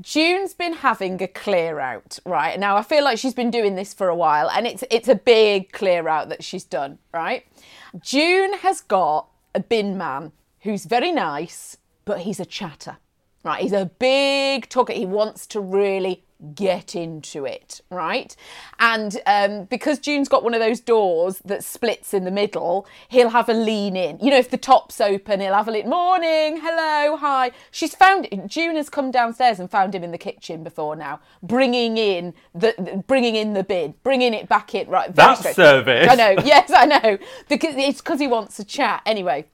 June's 0.01 0.55
been 0.55 0.75
having 0.75 1.21
a 1.23 1.29
clear 1.29 1.79
out, 1.81 2.19
right? 2.25 2.59
Now 2.59 2.77
I 2.77 2.83
feel 2.83 3.05
like 3.05 3.19
she's 3.19 3.35
been 3.35 3.51
doing 3.51 3.75
this 3.75 3.93
for 3.93 4.09
a 4.09 4.15
while 4.17 4.49
and 4.51 4.67
it's 4.67 4.83
it's 4.91 5.09
a 5.09 5.15
big 5.15 5.73
clear 5.73 6.09
out 6.09 6.29
that 6.31 6.43
she's 6.43 6.65
done, 6.65 6.99
right? 7.13 7.45
June 8.01 8.55
has 8.61 8.81
got 8.81 9.27
a 9.55 9.61
bin 9.61 9.99
man 9.99 10.33
who's 10.61 10.85
very 10.85 11.12
nice, 11.12 11.77
but 12.05 12.20
he's 12.20 12.40
a 12.40 12.46
chatter. 12.46 12.99
Right? 13.42 13.62
He's 13.62 13.73
a 13.73 13.87
big 13.87 14.68
talker. 14.68 14.92
He 14.92 15.07
wants 15.07 15.46
to 15.49 15.61
really 15.61 16.25
get 16.55 16.94
into 16.94 17.44
it, 17.44 17.81
right? 17.90 18.35
And 18.79 19.20
um, 19.27 19.64
because 19.64 19.99
June's 19.99 20.29
got 20.29 20.42
one 20.42 20.55
of 20.55 20.61
those 20.61 20.81
doors 20.81 21.40
that 21.44 21.64
splits 21.64 22.14
in 22.14 22.25
the 22.25 22.31
middle, 22.31 22.87
he'll 23.09 23.31
have 23.31 23.49
a 23.49 23.55
lean 23.55 23.96
in. 23.96 24.18
You 24.20 24.31
know, 24.31 24.38
if 24.38 24.51
the 24.51 24.57
top's 24.57 25.01
open, 25.01 25.40
he'll 25.40 25.55
have 25.55 25.68
a 25.68 25.70
little 25.70 25.90
Morning, 25.90 26.61
hello, 26.62 27.16
hi. 27.16 27.51
She's 27.70 27.94
found 27.94 28.29
June 28.46 28.77
has 28.77 28.88
come 28.88 29.11
downstairs 29.11 29.59
and 29.59 29.70
found 29.70 29.94
him 29.94 30.05
in 30.05 30.12
the 30.12 30.18
kitchen 30.18 30.62
before 30.62 30.94
now, 30.94 31.20
bringing 31.42 31.96
in 31.96 32.35
the, 32.55 33.03
bringing 33.07 33.37
in 33.37 33.55
the 33.55 33.64
bin, 33.64 33.94
bringing 34.03 34.35
it 34.35 34.49
back 34.49 34.75
in. 34.75 34.88
Right, 34.88 35.14
That's 35.14 35.55
service. 35.55 36.09
I 36.11 36.14
know. 36.14 36.37
Yes, 36.44 36.70
I 36.75 36.85
know. 36.85 37.18
Because 37.49 37.75
it's 37.77 38.01
because 38.01 38.20
he 38.20 38.27
wants 38.27 38.57
to 38.57 38.64
chat. 38.64 39.03
Anyway, 39.05 39.46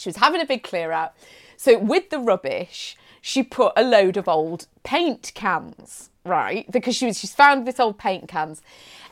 she 0.00 0.08
was 0.08 0.16
having 0.16 0.40
a 0.40 0.46
big 0.46 0.62
clear 0.62 0.92
out. 0.92 1.12
So 1.56 1.78
with 1.78 2.08
the 2.08 2.18
rubbish, 2.18 2.96
she 3.20 3.42
put 3.42 3.74
a 3.76 3.84
load 3.84 4.16
of 4.16 4.28
old 4.28 4.66
paint 4.82 5.32
cans, 5.34 6.08
right? 6.24 6.70
Because 6.70 6.96
she 6.96 7.04
was 7.04 7.18
she's 7.18 7.34
found 7.34 7.66
this 7.66 7.78
old 7.78 7.98
paint 7.98 8.26
cans. 8.26 8.62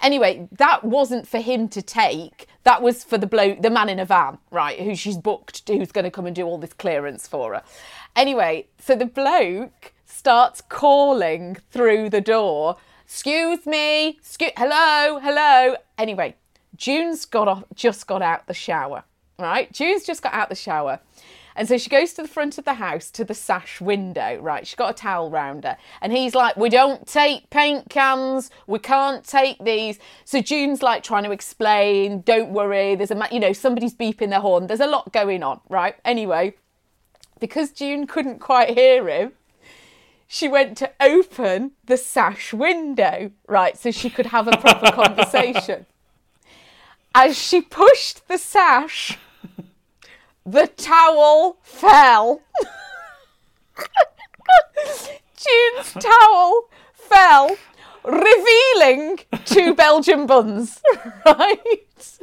Anyway, 0.01 0.49
that 0.53 0.85
wasn't 0.85 1.29
for 1.29 1.41
him 1.41 1.69
to 1.69 1.83
take. 1.83 2.47
That 2.65 2.81
was 2.81 3.05
for 3.05 3.19
the 3.19 3.27
bloke, 3.27 3.61
the 3.61 3.69
man 3.69 3.91
in 3.91 3.99
a 3.99 4.07
van, 4.07 4.39
right? 4.51 4.81
Who 4.81 4.95
she's 4.95 5.19
booked, 5.19 5.69
who's 5.69 5.93
going 5.93 6.05
to 6.05 6.11
come 6.11 6.25
and 6.25 6.35
do 6.35 6.47
all 6.47 6.57
this 6.57 6.73
clearance 6.73 7.29
for 7.29 7.53
her. 7.55 7.63
Anyway, 8.17 8.69
so 8.81 8.95
the 8.97 9.05
bloke 9.05 9.93
starts 10.07 10.63
calling 10.63 11.57
through 11.71 12.09
the 12.09 12.23
door. 12.23 12.77
Excuse 13.05 13.67
me, 13.67 14.19
hello, 14.57 15.19
hello. 15.19 15.77
Anyway, 15.99 16.35
June's 16.77 17.27
got 17.27 17.47
off, 17.49 17.65
just 17.75 18.07
got 18.07 18.23
out 18.23 18.47
the 18.47 18.55
shower, 18.55 19.05
right? 19.39 19.73
June's 19.73 20.05
just 20.05 20.23
got 20.23 20.35
out 20.35 20.49
the 20.49 20.55
shower. 20.55 21.01
And 21.59 21.67
so 21.67 21.77
she 21.77 21.91
goes 21.91 22.13
to 22.13 22.23
the 22.23 22.29
front 22.29 22.57
of 22.57 22.65
the 22.65 22.75
house 22.75 23.11
to 23.11 23.25
the 23.25 23.35
sash 23.35 23.81
window, 23.81 24.39
right? 24.41 24.65
She's 24.65 24.77
got 24.77 24.91
a 24.91 24.95
towel 24.95 25.29
round 25.29 25.65
her. 25.65 25.77
And 26.01 26.13
he's 26.13 26.33
like, 26.33 26.57
We 26.57 26.69
don't 26.69 27.05
take 27.05 27.51
paint 27.51 27.91
cans. 27.91 28.51
We 28.69 28.79
can't 28.79 29.25
take 29.25 29.59
these. 29.65 29.99
So 30.25 30.41
June's 30.41 30.83
like 30.83 31.03
trying 31.03 31.25
to 31.25 31.33
explain, 31.33 32.21
Don't 32.21 32.51
worry. 32.51 32.95
There's 32.95 33.11
a, 33.11 33.17
ma- 33.17 33.27
you 33.33 33.41
know, 33.41 33.53
somebody's 33.53 33.93
beeping 33.93 34.31
their 34.31 34.39
horn. 34.39 34.69
There's 34.69 34.79
a 34.79 34.87
lot 34.87 35.13
going 35.13 35.43
on, 35.43 35.61
right? 35.69 35.97
Anyway, 36.05 36.55
because 37.41 37.73
June 37.73 38.07
couldn't 38.07 38.39
quite 38.39 38.71
hear 38.71 39.09
him, 39.09 39.33
she 40.29 40.47
went 40.47 40.77
to 40.79 40.93
open 41.01 41.73
the 41.87 41.97
sash 41.97 42.53
window, 42.53 43.33
right? 43.49 43.77
So 43.77 43.91
she 43.91 44.11
could 44.11 44.27
have 44.27 44.47
a 44.47 44.57
proper 44.57 44.93
conversation. 44.93 45.87
As 47.17 47.37
she 47.37 47.63
pushed 47.63 48.29
the 48.29 48.39
sash, 48.39 49.19
the 50.47 50.67
towel 50.67 51.59
fell. 51.63 52.41
June's 55.37 55.93
towel 55.93 56.69
fell, 56.93 57.57
revealing 58.05 59.21
two 59.45 59.75
Belgian 59.75 60.27
buns, 60.27 60.81
right? 61.27 62.19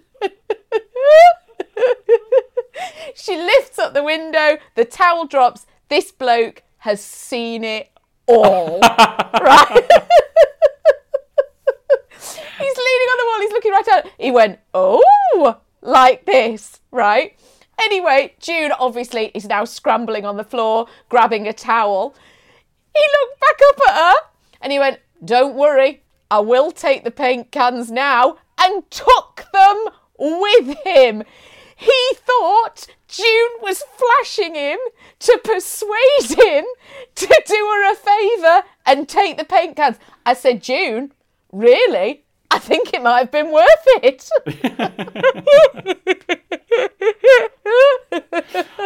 she 3.16 3.38
lifts 3.38 3.80
up 3.80 3.94
the 3.94 4.04
window, 4.04 4.58
the 4.76 4.86
towel 4.86 5.26
drops. 5.26 5.66
This 5.88 6.12
bloke 6.12 6.64
has 6.80 7.02
seen 7.02 7.64
it 7.64 7.92
all, 8.28 8.80
right? 8.80 9.90
he's 12.20 12.78
leaning 12.78 13.10
on 13.10 13.18
the 13.18 13.26
wall, 13.26 13.40
he's 13.42 13.52
looking 13.52 13.72
right 13.72 13.88
at 13.88 14.06
it. 14.06 14.12
He 14.18 14.32
went, 14.32 14.60
oh, 14.74 15.58
like 15.86 16.26
this, 16.26 16.80
right? 16.92 17.38
Anyway, 17.80 18.36
June 18.40 18.72
obviously 18.80 19.32
is 19.34 19.46
now 19.46 19.66
scrambling 19.66 20.26
on 20.26 20.38
the 20.38 20.44
floor, 20.44 20.88
grabbing 21.10 21.48
a 21.48 21.54
towel. 21.54 22.16
He 22.96 23.04
looked 23.22 23.40
back 23.40 23.60
up 23.70 23.90
at 23.90 23.96
her 23.96 24.20
and 24.62 24.72
he 24.72 24.80
went, 24.80 25.00
Don't 25.24 25.56
worry, 25.56 26.04
I 26.32 26.40
will 26.40 26.72
take 26.72 27.04
the 27.04 27.12
paint 27.12 27.52
cans 27.52 27.92
now, 27.92 28.38
and 28.58 28.90
took 28.90 29.46
them 29.54 29.86
with 30.18 30.78
him. 30.86 31.24
He 31.76 32.10
thought 32.14 32.88
June 33.08 33.52
was 33.62 33.84
flashing 33.98 34.56
him 34.56 34.80
to 35.20 35.40
persuade 35.44 36.40
him 36.40 36.66
to 37.16 37.44
do 37.46 37.56
her 37.56 37.92
a 37.92 37.96
favour 37.96 38.64
and 38.86 39.10
take 39.10 39.38
the 39.38 39.44
paint 39.44 39.76
cans. 39.76 39.98
I 40.26 40.34
said, 40.34 40.64
June, 40.64 41.12
really? 41.52 42.25
I 42.56 42.60
think 42.60 42.94
it 42.94 43.02
might 43.02 43.20
have 43.20 43.32
been 43.32 43.52
worth 43.52 43.86
it. 44.02 44.30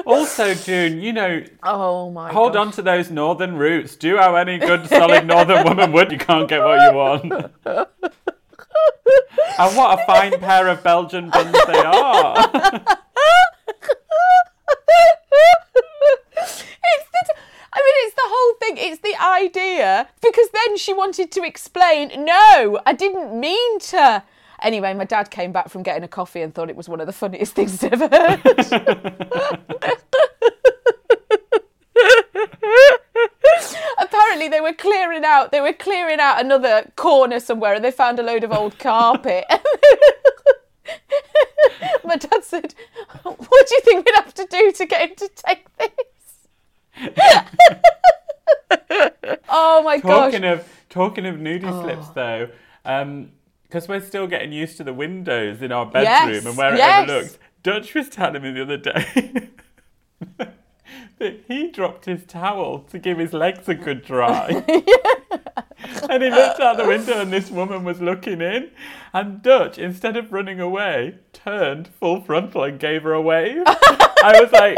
Also, 0.06 0.54
June, 0.56 1.02
you 1.02 1.12
know, 1.14 1.44
oh 1.62 2.10
my 2.10 2.32
hold 2.32 2.54
gosh. 2.54 2.68
on 2.68 2.72
to 2.74 2.82
those 2.82 3.12
northern 3.12 3.58
roots. 3.58 3.96
Do 3.96 4.18
how 4.18 4.36
any 4.36 4.58
good, 4.58 4.88
solid 4.88 5.28
northern 5.28 5.64
woman 5.66 5.92
would. 5.92 6.12
You 6.12 6.18
can't 6.18 6.50
get 6.50 6.64
what 6.64 6.90
you 6.90 6.98
want. 6.98 7.32
and 9.60 9.78
what 9.78 10.00
a 10.00 10.06
fine 10.06 10.40
pair 10.40 10.68
of 10.68 10.82
Belgian 10.82 11.30
buns 11.30 11.56
they 11.68 11.78
are. 11.78 12.38
it's 16.38 16.64
mean, 17.86 17.96
it's 18.06 18.16
the 18.16 18.22
whole 18.26 18.54
thing. 18.60 18.78
It's 18.78 19.02
the 19.02 19.16
idea 19.22 20.08
because 20.22 20.50
then 20.54 20.78
she 20.78 20.94
wanted 20.94 21.32
to 21.32 21.44
explain. 21.44 22.26
No, 22.26 22.80
I 22.86 22.94
didn't 22.94 23.40
mean 23.40 23.80
to. 23.80 24.24
Anyway, 24.62 24.94
my 24.94 25.06
dad 25.06 25.32
came 25.32 25.52
back 25.52 25.70
from 25.70 25.84
getting 25.84 26.04
a 26.04 26.08
coffee 26.08 26.42
and 26.42 26.54
thought 26.54 26.70
it 26.70 26.76
was 26.76 26.90
one 26.90 27.00
of 27.00 27.08
the 27.08 27.14
funniest 27.14 27.54
things 27.56 27.82
he'd 27.82 27.94
ever 27.94 28.08
heard. 28.08 28.42
Apparently, 33.98 34.48
they 34.48 34.62
were 34.62 34.74
clearing 34.74 35.24
out. 35.26 35.52
They 35.52 35.62
were 35.62 35.74
clearing 35.74 36.20
out 36.20 36.40
another 36.40 36.92
corner 36.96 37.40
somewhere, 37.40 37.74
and 37.74 37.84
they 37.84 37.92
found 37.92 38.20
a 38.20 38.24
load 38.24 38.44
of 38.44 38.52
old 38.52 38.80
carpet. 38.80 39.46
my 42.04 42.16
dad 42.16 42.44
said, 42.44 42.74
"What 43.24 43.68
do 43.68 43.76
you 43.76 43.82
think 43.82 44.06
we'd 44.06 44.16
have 44.16 44.34
to 44.36 44.46
do 44.50 44.72
to 44.72 44.86
get 44.86 45.10
him 45.10 45.16
to 45.18 45.30
take 45.36 45.66
this?" 45.78 45.90
oh 49.50 49.82
my 49.84 50.00
gosh! 50.00 50.02
talking 50.02 50.44
of 50.44 50.68
talking 50.90 51.26
of 51.26 51.36
nudie 51.36 51.64
oh. 51.66 51.82
slips, 51.82 52.10
though, 52.10 52.50
um, 52.86 53.32
because 53.64 53.88
we're 53.88 54.02
still 54.02 54.28
getting 54.28 54.52
used 54.52 54.78
to 54.78 54.84
the 54.84 54.94
windows 54.94 55.62
in 55.62 55.72
our 55.72 55.86
bedroom 55.86 56.34
Yes, 56.34 56.46
and 56.46 56.58
where 56.58 56.76
yes. 56.76 57.08
it 57.08 57.12
overlooks. 57.12 57.38
Dutch 57.62 57.94
was 57.94 58.10
telling 58.10 58.42
me 58.42 58.52
the 58.52 58.64
other 58.64 58.78
day. 58.78 59.50
that 61.20 61.44
He 61.48 61.70
dropped 61.70 62.06
his 62.06 62.26
towel 62.26 62.80
to 62.90 62.98
give 62.98 63.18
his 63.18 63.34
legs 63.34 63.68
a 63.70 63.76
good 63.76 64.04
dry. 64.04 64.48
and 66.10 66.24
he 66.24 66.30
looked 66.30 66.60
out 66.60 66.78
the 66.78 66.86
window 66.88 67.22
and 67.22 67.32
this 67.32 67.52
woman 67.52 67.84
was 67.84 68.02
looking 68.02 68.42
in. 68.42 68.72
And 69.14 69.42
Dutch, 69.42 69.78
instead 69.78 70.18
of 70.18 70.32
running 70.32 70.60
away, 70.60 71.16
turned 71.34 71.90
full 71.90 72.22
frontal 72.22 72.64
and 72.64 72.80
gave 72.80 73.04
her 73.04 73.14
a 73.14 73.22
wave. 73.22 73.64
I 73.68 74.40
was 74.42 74.52
like, 74.52 74.78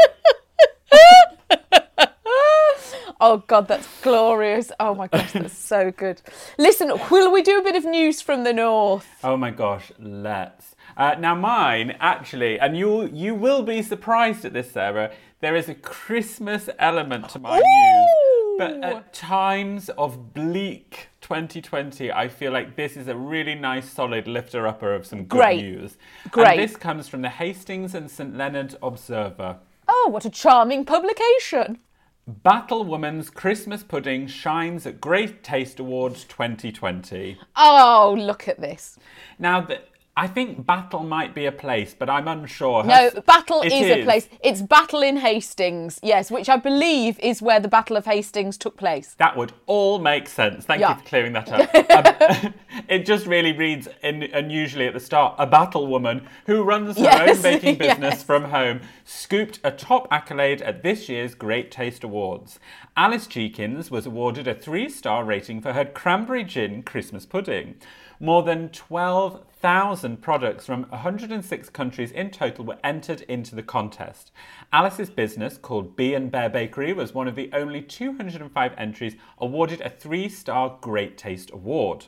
Oh 3.24 3.44
God, 3.46 3.68
that's 3.68 3.88
glorious! 4.00 4.72
Oh 4.80 4.96
my 4.96 5.06
gosh, 5.06 5.30
that's 5.30 5.56
so 5.56 5.92
good. 5.92 6.20
Listen, 6.58 6.92
will 7.08 7.30
we 7.30 7.40
do 7.40 7.56
a 7.56 7.62
bit 7.62 7.76
of 7.76 7.84
news 7.84 8.20
from 8.20 8.42
the 8.42 8.52
north? 8.52 9.06
Oh 9.22 9.36
my 9.36 9.52
gosh, 9.52 9.92
let's. 10.00 10.74
Uh, 10.96 11.14
now 11.20 11.36
mine 11.36 11.96
actually, 12.00 12.58
and 12.58 12.76
you 12.76 13.06
you 13.06 13.36
will 13.36 13.62
be 13.62 13.80
surprised 13.80 14.44
at 14.44 14.52
this, 14.52 14.72
Sarah. 14.72 15.12
There 15.38 15.54
is 15.54 15.68
a 15.68 15.74
Christmas 15.74 16.68
element 16.80 17.28
to 17.28 17.38
my 17.38 17.60
news, 17.60 18.58
but 18.58 18.82
at 18.82 19.12
times 19.12 19.88
of 19.90 20.34
bleak 20.34 21.10
2020, 21.20 22.10
I 22.10 22.26
feel 22.26 22.50
like 22.50 22.74
this 22.74 22.96
is 22.96 23.06
a 23.06 23.14
really 23.16 23.54
nice, 23.54 23.88
solid 23.88 24.26
lifter 24.26 24.66
upper 24.66 24.92
of 24.92 25.06
some 25.06 25.26
good 25.26 25.38
Great. 25.38 25.62
news. 25.62 25.96
Great. 26.32 26.58
And 26.58 26.58
this 26.58 26.76
comes 26.76 27.06
from 27.06 27.22
the 27.22 27.28
Hastings 27.28 27.94
and 27.94 28.10
St 28.10 28.36
Leonard 28.36 28.74
Observer. 28.82 29.58
Oh, 29.86 30.08
what 30.10 30.24
a 30.24 30.30
charming 30.30 30.84
publication! 30.84 31.78
Battle 32.26 32.84
Woman's 32.84 33.30
Christmas 33.30 33.82
Pudding 33.82 34.28
shines 34.28 34.86
at 34.86 35.00
Great 35.00 35.42
Taste 35.42 35.80
Awards 35.80 36.22
2020. 36.24 37.36
Oh, 37.56 38.16
look 38.16 38.46
at 38.46 38.60
this. 38.60 38.96
Now, 39.40 39.62
the, 39.62 39.80
I 40.14 40.26
think 40.26 40.66
Battle 40.66 41.04
might 41.04 41.34
be 41.34 41.46
a 41.46 41.52
place, 41.52 41.94
but 41.98 42.10
I'm 42.10 42.28
unsure. 42.28 42.84
No, 42.84 42.92
Has- 42.94 43.14
Battle 43.26 43.62
is, 43.62 43.72
a 43.72 44.04
place. 44.04 44.28
It's 44.44 44.60
Battle 44.60 45.00
in 45.00 45.16
Hastings, 45.16 45.98
yes, 46.02 46.30
which 46.30 46.50
I 46.50 46.56
believe 46.58 47.18
is 47.20 47.40
where 47.40 47.58
the 47.60 47.68
Battle 47.68 47.96
of 47.96 48.04
Hastings 48.04 48.58
took 48.58 48.76
place. 48.76 49.14
That 49.18 49.38
would 49.38 49.54
all 49.64 49.98
make 49.98 50.28
sense. 50.28 50.66
Thank 50.66 50.82
Yeah. 50.82 50.90
you 50.96 51.00
for 51.02 51.08
clearing 51.08 51.32
that 51.32 51.50
up. 51.50 52.44
Um, 52.44 52.54
it 52.90 53.06
just 53.06 53.26
really 53.26 53.52
reads 53.52 53.88
in, 54.02 54.24
unusually 54.24 54.86
at 54.86 54.92
the 54.92 55.00
start. 55.00 55.34
A 55.38 55.46
battle 55.46 55.86
woman 55.86 56.28
who 56.44 56.62
runs 56.62 56.98
her 56.98 57.04
Yes, 57.04 57.36
own 57.38 57.42
baking 57.54 57.78
business 57.78 58.14
yes. 58.16 58.22
from 58.22 58.44
home 58.44 58.82
scooped 59.06 59.60
a 59.64 59.70
top 59.70 60.08
accolade 60.10 60.60
at 60.60 60.82
this 60.82 61.08
year's 61.08 61.34
Great 61.34 61.70
Taste 61.70 62.04
Awards. 62.04 62.60
Alice 62.98 63.26
Cheekins 63.26 63.90
was 63.90 64.04
awarded 64.04 64.46
a 64.46 64.54
three 64.54 64.90
star 64.90 65.24
rating 65.24 65.62
for 65.62 65.72
her 65.72 65.86
cranberry 65.86 66.44
gin 66.44 66.82
Christmas 66.82 67.24
pudding. 67.24 67.76
More 68.22 68.44
than 68.44 68.68
12,000 68.68 70.22
products 70.22 70.64
from 70.64 70.84
106 70.90 71.68
countries 71.70 72.12
in 72.12 72.30
total 72.30 72.64
were 72.64 72.78
entered 72.84 73.22
into 73.22 73.56
the 73.56 73.64
contest. 73.64 74.30
Alice's 74.72 75.10
business, 75.10 75.58
called 75.58 75.96
Bee 75.96 76.14
and 76.14 76.30
Bear 76.30 76.48
Bakery, 76.48 76.92
was 76.92 77.12
one 77.12 77.26
of 77.26 77.34
the 77.34 77.50
only 77.52 77.82
205 77.82 78.74
entries 78.78 79.16
awarded 79.38 79.80
a 79.80 79.90
three 79.90 80.28
star 80.28 80.78
Great 80.80 81.18
Taste 81.18 81.50
Award. 81.52 82.06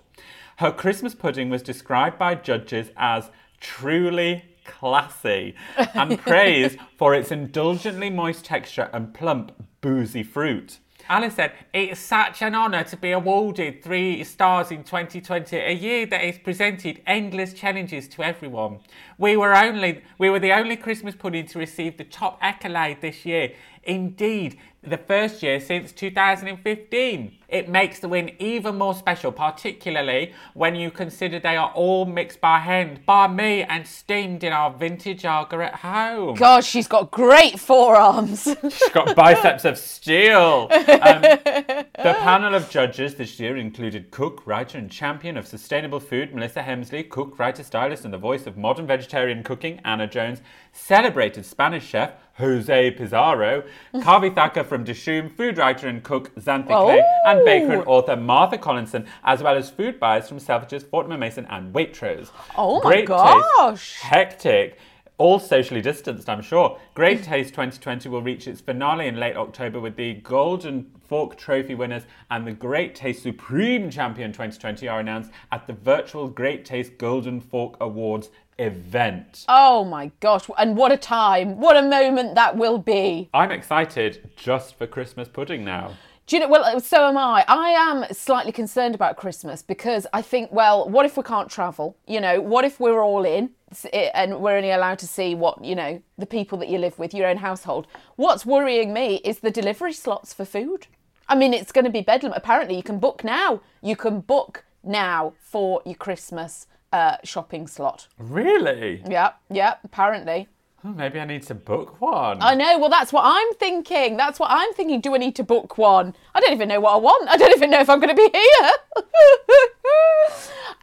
Her 0.59 0.71
Christmas 0.71 1.17
pudding 1.17 1.51
was 1.51 1.65
described 1.65 2.17
by 2.17 2.37
judges 2.37 2.91
as 2.97 3.33
truly 3.59 4.45
classy 4.65 5.57
and 5.95 6.17
praised 6.21 6.79
for 6.97 7.13
its 7.13 7.33
indulgently 7.33 8.09
moist 8.09 8.45
texture 8.45 8.89
and 8.93 9.15
plump, 9.15 9.51
boozy 9.81 10.23
fruit. 10.23 10.79
Alice 11.09 11.35
said, 11.35 11.53
It's 11.73 12.01
such 12.01 12.41
an 12.41 12.55
honour 12.55 12.85
to 12.85 12.97
be 12.97 13.11
awarded 13.11 13.83
three 13.83 14.25
stars 14.25 14.71
in 14.71 14.85
2020, 14.85 15.57
a 15.57 15.73
year 15.73 16.07
that 16.07 16.21
has 16.21 16.39
presented 16.39 17.03
endless 17.07 17.53
challenges 17.53 18.09
to 18.09 18.23
everyone. 18.23 18.79
We 19.19 19.37
were 19.37 19.55
only 19.55 20.03
we 20.19 20.31
were 20.31 20.39
the 20.39 20.53
only 20.53 20.77
Christmas 20.77 21.15
pudding 21.15 21.47
to 21.49 21.59
receive 21.59 21.99
the 21.99 22.05
top 22.05 22.39
accolade 22.41 23.03
this 23.03 23.27
year. 23.27 23.53
Indeed, 23.83 24.59
the 24.87 24.99
first 24.99 25.43
year 25.43 25.61
since 25.61 25.93
2015. 25.93 27.39
It 27.49 27.69
makes 27.69 28.01
the 28.01 28.09
win 28.09 28.33
even 28.41 28.77
more 28.79 28.95
special, 28.95 29.31
particularly 29.31 30.33
when 30.55 30.75
you 30.75 30.91
consider 30.91 31.39
they 31.39 31.57
are 31.57 31.71
all 31.71 32.05
mixed 32.05 32.41
by 32.41 32.59
hand 32.59 33.07
by 33.07 33.29
me 33.29 33.63
and 33.63 33.87
steamed 33.87 34.43
in 34.43 34.53
our 34.53 34.73
vintage 34.73 35.25
Aga 35.25 35.57
at 35.57 35.75
home. 35.77 36.35
God, 36.35 36.65
she's 36.65 36.89
got 36.89 37.11
great 37.11 37.61
forearms. 37.61 38.43
She's 38.63 38.89
got 38.91 39.15
biceps 39.15 39.65
of 39.65 39.79
steel. 39.79 40.71
Um, 41.05 41.21
the 41.23 42.17
panel 42.21 42.55
of 42.55 42.71
judges 42.71 43.17
this 43.17 43.39
year 43.39 43.57
included 43.57 44.11
cook, 44.11 44.47
writer, 44.47 44.79
and 44.79 44.91
champion 44.91 45.37
of 45.37 45.47
sustainable 45.47 46.01
food 46.01 46.35
Melissa 46.35 46.63
Hemsley, 46.63 47.09
cook, 47.09 47.39
writer, 47.39 47.63
stylist, 47.63 48.05
and 48.05 48.15
the 48.15 48.19
voice 48.19 48.47
of 48.47 48.57
modern 48.57 48.87
vegetarian 48.87 49.43
cooking 49.43 49.81
Anna 49.85 50.07
Jones, 50.07 50.41
celebrated 50.73 51.45
Spanish 51.45 51.87
chef 51.87 52.13
Jose 52.39 52.91
Pizarro, 52.93 53.63
Kavi 53.95 54.35
Thakrar 54.35 54.67
from 54.75 54.85
Dishoom, 54.85 55.31
food 55.31 55.57
writer 55.57 55.87
and 55.87 56.03
cook 56.03 56.35
Xanthe 56.35 56.67
Clay, 56.67 57.01
oh! 57.01 57.31
and 57.31 57.45
baker 57.45 57.75
and 57.75 57.87
author 57.87 58.17
Martha 58.17 58.59
Collison, 58.59 59.07
as 59.23 59.41
well 59.41 59.57
as 59.57 59.71
food 59.71 60.01
buyers 60.01 60.29
from 60.29 60.41
Selfridges, 60.41 60.83
Fortnum 60.83 61.17
& 61.19 61.21
Mason, 61.21 61.47
and 61.49 61.73
Waitrose. 61.73 62.31
Oh 62.59 62.83
my 62.83 63.03
gosh. 63.03 64.01
Taste, 64.01 64.03
hectic. 64.03 64.79
All 65.17 65.39
socially 65.39 65.81
distanced, 65.81 66.29
I'm 66.29 66.43
sure. 66.43 66.77
Great 66.95 67.23
Taste 67.23 67.51
2020 67.51 68.09
will 68.09 68.21
reach 68.21 68.49
its 68.49 68.61
finale 68.61 69.07
in 69.07 69.21
late 69.21 69.37
October 69.37 69.79
with 69.79 69.95
the 69.95 70.15
Golden 70.15 70.91
Fork 71.09 71.37
Trophy 71.37 71.77
winners 71.77 72.03
and 72.33 72.45
the 72.45 72.53
Great 72.53 72.97
Taste 72.97 73.23
Supreme 73.23 73.91
Champion 73.91 74.33
2020 74.33 74.89
are 74.89 74.99
announced 74.99 75.31
at 75.53 75.69
the 75.69 75.73
virtual 75.73 76.27
Great 76.27 76.65
Taste 76.65 76.99
Golden 76.99 77.41
Fork 77.41 77.77
Awards 77.81 78.31
event. 78.59 79.45
oh 79.49 79.85
my 79.85 80.11
gosh, 80.21 80.49
and 80.59 80.77
what 80.77 80.93
a 80.93 80.97
time. 80.97 81.61
What 81.61 81.77
a 81.77 81.83
moment 81.83 82.35
that 82.35 82.57
will 82.57 82.79
be. 82.79 83.29
I'm 83.35 83.51
excited 83.51 84.31
just 84.37 84.77
for 84.77 84.87
Christmas 84.87 85.29
pudding 85.29 85.65
now. 85.65 85.95
Do 86.27 86.37
you 86.37 86.41
know? 86.41 86.49
Well, 86.49 86.81
so 86.81 87.07
am 87.07 87.19
I. 87.19 87.45
I 87.49 87.71
am 87.71 88.07
slightly 88.13 88.53
concerned 88.53 88.95
about 88.95 89.17
Christmas 89.19 89.61
because 89.61 90.07
I 90.15 90.23
think, 90.23 90.51
well, 90.53 90.89
what 90.89 91.05
if 91.05 91.19
we 91.19 91.23
can't 91.23 91.51
travel? 91.51 91.99
You 92.07 92.21
know, 92.21 92.41
what 92.41 92.65
if 92.65 92.81
we're 92.81 93.03
all 93.03 93.27
in 93.27 93.51
eh, 93.93 94.11
and 94.15 94.41
we're 94.41 94.57
only 94.57 94.71
allowed 94.71 95.01
to 95.01 95.07
see 95.07 95.35
what 95.35 95.63
you 95.63 95.75
know 95.75 96.01
the 96.17 96.27
people 96.27 96.57
that 96.59 96.69
you 96.69 96.79
live 96.79 96.99
with, 96.99 97.13
your 97.13 97.29
own 97.29 97.39
household? 97.39 97.87
What's 98.17 98.47
worrying 98.47 98.95
me 98.95 99.17
is 99.17 99.41
the 99.41 99.51
delivery 99.51 99.93
slots 99.93 100.33
for 100.33 100.47
food. 100.47 100.87
I 101.29 101.35
mean, 101.35 101.53
it's 101.53 101.73
going 101.73 101.85
to 101.85 101.91
be 101.91 102.01
bedlam. 102.01 102.33
Apparently, 102.35 102.77
you 102.77 102.83
can 102.83 102.99
book 102.99 103.23
now. 103.23 103.61
You 103.83 103.97
can 103.97 104.21
book 104.21 104.65
now 104.83 105.35
for 105.41 105.83
your 105.85 105.95
Christmas 105.95 106.67
uh, 106.95 107.17
shopping 107.25 107.67
slot. 107.67 108.07
Really? 108.19 109.03
Yeah, 109.11 109.33
yeah. 109.51 109.75
Apparently. 109.83 110.47
Oh, 110.85 110.93
maybe 110.93 111.19
I 111.19 111.25
need 111.25 111.43
to 111.45 111.55
book 111.55 112.01
one. 112.01 112.39
I 112.41 112.55
know. 112.55 112.79
Well, 112.79 112.91
that's 112.91 113.13
what 113.13 113.25
I'm 113.25 113.55
thinking. 113.55 114.17
That's 114.17 114.39
what 114.39 114.51
I'm 114.51 114.73
thinking. 114.75 115.01
Do 115.01 115.15
I 115.15 115.19
need 115.19 115.35
to 115.37 115.43
book 115.43 115.77
one? 115.77 116.15
I 116.35 116.41
don't 116.41 116.53
even 116.53 116.69
know 116.69 116.79
what 116.79 116.93
I 116.93 116.99
want. 116.99 117.29
I 117.29 117.37
don't 117.37 117.57
even 117.57 117.71
know 117.71 117.81
if 117.81 117.91
I'm 117.91 117.99
going 117.99 118.15
to 118.15 118.23
be 118.23 118.31
here. 118.33 118.71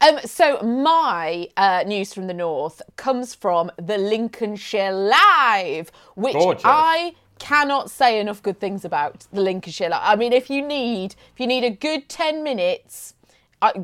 um, 0.02 0.18
so 0.26 0.60
my 0.62 1.48
uh, 1.56 1.84
news 1.86 2.12
from 2.12 2.26
the 2.26 2.34
north 2.34 2.82
comes 2.96 3.34
from 3.34 3.70
the 3.78 3.96
Lincolnshire 3.96 4.92
Live, 4.92 5.90
which 6.14 6.34
Gorgeous. 6.34 6.64
I 6.66 7.14
cannot 7.38 7.90
say 7.90 8.20
enough 8.20 8.42
good 8.42 8.60
things 8.60 8.84
about 8.84 9.26
the 9.32 9.40
Lincolnshire 9.40 9.88
Live. 9.88 10.02
I 10.02 10.16
mean, 10.16 10.34
if 10.34 10.50
you 10.50 10.60
need, 10.60 11.14
if 11.32 11.40
you 11.40 11.46
need 11.46 11.64
a 11.64 11.70
good 11.70 12.10
ten 12.10 12.42
minutes, 12.42 13.14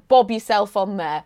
bob 0.08 0.30
yourself 0.30 0.76
on 0.76 0.98
there. 0.98 1.24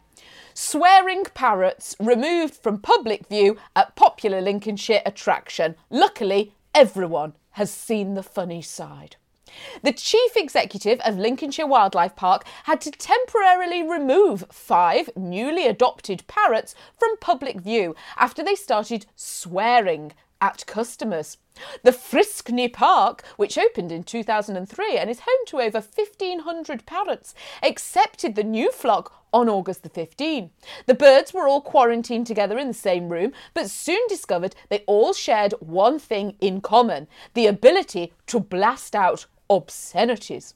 Swearing 0.55 1.25
parrots 1.35 1.97
removed 1.99 2.55
from 2.55 2.79
public 2.79 3.27
view 3.29 3.57
at 3.75 3.97
popular 3.97 4.41
Lincolnshire 4.41 5.03
attraction. 5.07 5.77
Luckily, 5.89 6.55
everyone 6.75 7.35
has 7.53 7.71
seen 7.71 8.15
the 8.15 8.23
funny 8.23 8.61
side. 8.61 9.17
The 9.83 9.93
chief 9.93 10.37
executive 10.37 11.01
of 11.01 11.19
Lincolnshire 11.19 11.67
Wildlife 11.67 12.17
Park 12.17 12.45
had 12.65 12.81
to 12.83 12.91
temporarily 12.91 13.83
remove 13.83 14.45
five 14.51 15.11
newly 15.17 15.67
adopted 15.67 16.27
parrots 16.27 16.75
from 16.99 17.17
public 17.19 17.61
view 17.61 17.95
after 18.17 18.43
they 18.43 18.55
started 18.55 19.07
swearing 19.15 20.13
at 20.43 20.67
customers. 20.67 21.39
The 21.85 21.93
Friskney 21.93 22.71
Park, 22.71 23.23
which 23.37 23.57
opened 23.57 23.93
in 23.93 24.03
2003 24.03 24.97
and 24.99 25.09
is 25.09 25.21
home 25.21 25.47
to 25.47 25.61
over 25.61 25.79
1,500 25.79 26.85
parrots, 26.85 27.35
accepted 27.63 28.35
the 28.35 28.43
new 28.43 28.73
flock 28.73 29.15
on 29.33 29.49
August 29.49 29.85
the 29.85 29.89
15th. 29.89 30.51
The 30.87 30.95
birds 30.95 31.33
were 31.33 31.47
all 31.47 31.61
quarantined 31.61 32.27
together 32.27 32.59
in 32.59 32.67
the 32.69 32.75
same 32.75 33.09
room, 33.09 33.33
but 33.55 33.71
soon 33.71 34.01
discovered 34.09 34.57
they 34.69 34.83
all 34.87 35.15
shared 35.15 35.55
one 35.61 35.99
thing 35.99 36.37
in 36.41 36.61
common 36.61 37.07
the 37.35 37.47
ability 37.47 38.13
to 38.27 38.41
blast 38.41 38.97
out 38.97 39.27
obscenities. 39.49 40.55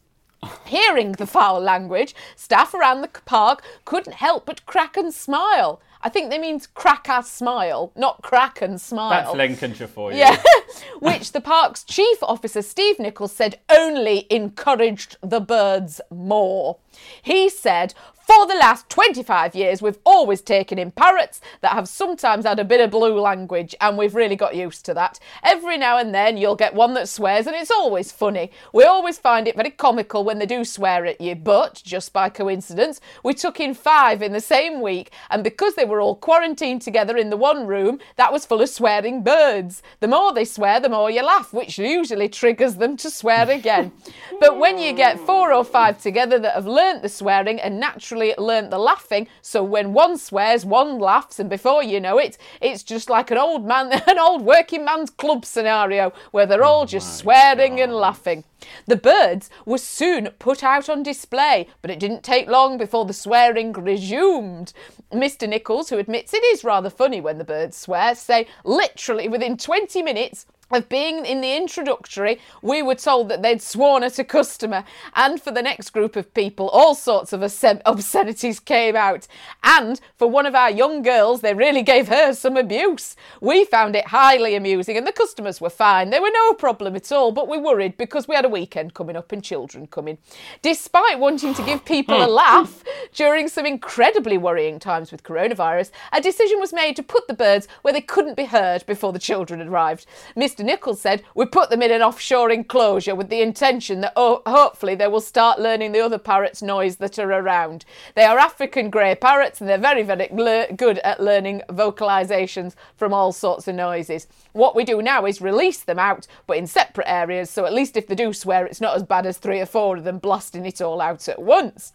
Hearing 0.66 1.12
the 1.12 1.26
foul 1.26 1.60
language, 1.60 2.14
staff 2.34 2.74
around 2.74 3.00
the 3.00 3.08
park 3.08 3.62
couldn't 3.84 4.14
help 4.14 4.46
but 4.46 4.66
crack 4.66 4.96
and 4.96 5.12
smile. 5.12 5.80
I 6.06 6.08
think 6.08 6.30
they 6.30 6.38
means 6.38 6.68
crack 6.68 7.08
ass 7.08 7.28
smile, 7.28 7.90
not 7.96 8.22
crack 8.22 8.62
and 8.62 8.80
smile. 8.80 9.10
That's 9.10 9.36
Lincolnshire 9.36 9.88
for 9.88 10.12
you. 10.12 10.18
Yeah, 10.18 10.40
which 11.00 11.32
the 11.32 11.40
park's 11.40 11.82
chief 11.82 12.22
officer 12.22 12.62
Steve 12.62 13.00
Nichols 13.00 13.32
said 13.32 13.58
only 13.68 14.28
encouraged 14.30 15.16
the 15.20 15.40
birds 15.40 16.00
more. 16.08 16.78
He 17.22 17.48
said, 17.48 17.92
for 18.26 18.44
the 18.44 18.54
last 18.54 18.88
25 18.88 19.54
years, 19.54 19.80
we've 19.80 20.00
always 20.04 20.40
taken 20.40 20.80
in 20.80 20.90
parrots 20.90 21.40
that 21.60 21.72
have 21.72 21.88
sometimes 21.88 22.44
had 22.44 22.58
a 22.58 22.64
bit 22.64 22.80
of 22.80 22.90
blue 22.90 23.20
language, 23.20 23.72
and 23.80 23.96
we've 23.96 24.16
really 24.16 24.34
got 24.34 24.56
used 24.56 24.84
to 24.86 24.94
that. 24.94 25.20
Every 25.44 25.78
now 25.78 25.96
and 25.96 26.12
then, 26.12 26.36
you'll 26.36 26.56
get 26.56 26.74
one 26.74 26.94
that 26.94 27.08
swears, 27.08 27.46
and 27.46 27.54
it's 27.54 27.70
always 27.70 28.10
funny. 28.10 28.50
We 28.72 28.82
always 28.82 29.16
find 29.16 29.46
it 29.46 29.54
very 29.54 29.70
comical 29.70 30.24
when 30.24 30.40
they 30.40 30.46
do 30.46 30.64
swear 30.64 31.06
at 31.06 31.20
you, 31.20 31.36
but 31.36 31.80
just 31.84 32.12
by 32.12 32.28
coincidence, 32.28 33.00
we 33.22 33.32
took 33.32 33.60
in 33.60 33.74
five 33.74 34.22
in 34.22 34.32
the 34.32 34.40
same 34.40 34.80
week, 34.80 35.12
and 35.30 35.44
because 35.44 35.76
they 35.76 35.84
were 35.84 36.00
all 36.00 36.16
quarantined 36.16 36.82
together 36.82 37.16
in 37.16 37.30
the 37.30 37.36
one 37.36 37.64
room, 37.64 38.00
that 38.16 38.32
was 38.32 38.44
full 38.44 38.60
of 38.60 38.68
swearing 38.68 39.22
birds. 39.22 39.84
The 40.00 40.08
more 40.08 40.32
they 40.32 40.44
swear, 40.44 40.80
the 40.80 40.88
more 40.88 41.10
you 41.10 41.22
laugh, 41.22 41.52
which 41.52 41.78
usually 41.78 42.28
triggers 42.28 42.74
them 42.74 42.96
to 42.96 43.10
swear 43.10 43.48
again. 43.48 43.92
but 44.40 44.58
when 44.58 44.78
you 44.78 44.92
get 44.92 45.20
four 45.20 45.52
or 45.52 45.64
five 45.64 46.02
together 46.02 46.40
that 46.40 46.54
have 46.54 46.66
learnt 46.66 47.02
the 47.02 47.08
swearing 47.08 47.60
and 47.60 47.78
naturally 47.78 48.15
learnt 48.16 48.70
the 48.70 48.78
laughing, 48.78 49.28
so 49.42 49.62
when 49.62 49.92
one 49.92 50.18
swears, 50.18 50.64
one 50.64 50.98
laughs, 50.98 51.38
and 51.38 51.48
before 51.48 51.82
you 51.82 52.00
know 52.00 52.18
it, 52.18 52.38
it's 52.60 52.82
just 52.82 53.08
like 53.10 53.30
an 53.30 53.38
old 53.38 53.64
man, 53.64 53.92
an 54.06 54.18
old 54.18 54.42
working 54.42 54.84
man's 54.84 55.10
club 55.10 55.44
scenario 55.44 56.12
where 56.30 56.46
they're 56.46 56.64
all 56.64 56.82
oh 56.82 56.86
just 56.86 57.16
swearing 57.16 57.80
and 57.80 57.92
laughing. 57.92 58.44
The 58.86 58.96
birds 58.96 59.50
were 59.64 59.78
soon 59.78 60.30
put 60.38 60.64
out 60.64 60.88
on 60.88 61.02
display, 61.02 61.68
but 61.82 61.90
it 61.90 62.00
didn't 62.00 62.22
take 62.22 62.48
long 62.48 62.78
before 62.78 63.04
the 63.04 63.12
swearing 63.12 63.72
resumed. 63.72 64.72
Mr. 65.12 65.48
Nichols, 65.48 65.90
who 65.90 65.98
admits 65.98 66.34
it 66.34 66.42
is 66.44 66.64
rather 66.64 66.90
funny 66.90 67.20
when 67.20 67.38
the 67.38 67.44
birds 67.44 67.76
swear, 67.76 68.14
say 68.14 68.46
literally 68.64 69.28
within 69.28 69.56
20 69.56 70.02
minutes, 70.02 70.46
of 70.70 70.88
being 70.88 71.24
in 71.24 71.40
the 71.40 71.56
introductory, 71.56 72.40
we 72.60 72.82
were 72.82 72.94
told 72.94 73.28
that 73.28 73.42
they'd 73.42 73.62
sworn 73.62 74.02
at 74.02 74.18
a 74.18 74.24
customer, 74.24 74.84
and 75.14 75.40
for 75.40 75.52
the 75.52 75.62
next 75.62 75.90
group 75.90 76.16
of 76.16 76.34
people, 76.34 76.68
all 76.70 76.94
sorts 76.94 77.32
of 77.32 77.42
obscenities 77.42 78.58
came 78.58 78.96
out. 78.96 79.28
And 79.62 80.00
for 80.16 80.28
one 80.28 80.46
of 80.46 80.54
our 80.54 80.70
young 80.70 81.02
girls, 81.02 81.40
they 81.40 81.54
really 81.54 81.82
gave 81.82 82.08
her 82.08 82.32
some 82.32 82.56
abuse. 82.56 83.14
We 83.40 83.64
found 83.64 83.94
it 83.94 84.08
highly 84.08 84.56
amusing, 84.56 84.96
and 84.96 85.06
the 85.06 85.12
customers 85.12 85.60
were 85.60 85.70
fine. 85.70 86.10
They 86.10 86.20
were 86.20 86.30
no 86.32 86.52
problem 86.54 86.96
at 86.96 87.12
all, 87.12 87.30
but 87.30 87.48
we 87.48 87.58
worried 87.58 87.96
because 87.96 88.26
we 88.26 88.34
had 88.34 88.44
a 88.44 88.48
weekend 88.48 88.94
coming 88.94 89.16
up 89.16 89.30
and 89.32 89.44
children 89.44 89.86
coming. 89.86 90.18
Despite 90.62 91.20
wanting 91.20 91.54
to 91.54 91.62
give 91.62 91.84
people 91.84 92.24
a 92.24 92.26
laugh 92.26 92.82
during 93.14 93.48
some 93.48 93.66
incredibly 93.66 94.36
worrying 94.36 94.78
times 94.78 95.12
with 95.12 95.22
coronavirus, 95.22 95.90
a 96.12 96.20
decision 96.20 96.58
was 96.58 96.72
made 96.72 96.96
to 96.96 97.02
put 97.02 97.28
the 97.28 97.34
birds 97.34 97.68
where 97.82 97.94
they 97.94 98.00
couldn't 98.00 98.36
be 98.36 98.46
heard 98.46 98.84
before 98.86 99.12
the 99.12 99.18
children 99.18 99.60
arrived. 99.60 100.06
Mr. 100.36 100.55
Mr. 100.56 100.64
Nichols 100.64 101.00
said, 101.00 101.22
We 101.34 101.44
put 101.44 101.68
them 101.68 101.82
in 101.82 101.90
an 101.90 102.00
offshore 102.00 102.50
enclosure 102.50 103.14
with 103.14 103.28
the 103.28 103.42
intention 103.42 104.00
that 104.00 104.14
oh, 104.16 104.40
hopefully 104.46 104.94
they 104.94 105.06
will 105.06 105.20
start 105.20 105.60
learning 105.60 105.92
the 105.92 106.00
other 106.00 106.18
parrots' 106.18 106.62
noise 106.62 106.96
that 106.96 107.18
are 107.18 107.30
around. 107.30 107.84
They 108.14 108.24
are 108.24 108.38
African 108.38 108.88
grey 108.88 109.14
parrots 109.14 109.60
and 109.60 109.68
they're 109.68 109.76
very, 109.76 110.02
very 110.02 110.28
le- 110.32 110.72
good 110.72 110.98
at 111.00 111.20
learning 111.20 111.62
vocalisations 111.68 112.74
from 112.96 113.12
all 113.12 113.32
sorts 113.32 113.68
of 113.68 113.74
noises. 113.74 114.28
What 114.52 114.74
we 114.74 114.84
do 114.84 115.02
now 115.02 115.26
is 115.26 115.42
release 115.42 115.82
them 115.82 115.98
out, 115.98 116.26
but 116.46 116.56
in 116.56 116.66
separate 116.66 117.10
areas, 117.10 117.50
so 117.50 117.66
at 117.66 117.74
least 117.74 117.96
if 117.96 118.06
they 118.06 118.14
do 118.14 118.32
swear, 118.32 118.64
it's 118.64 118.80
not 118.80 118.96
as 118.96 119.02
bad 119.02 119.26
as 119.26 119.36
three 119.36 119.60
or 119.60 119.66
four 119.66 119.98
of 119.98 120.04
them 120.04 120.18
blasting 120.18 120.64
it 120.64 120.80
all 120.80 121.02
out 121.02 121.28
at 121.28 121.42
once. 121.42 121.92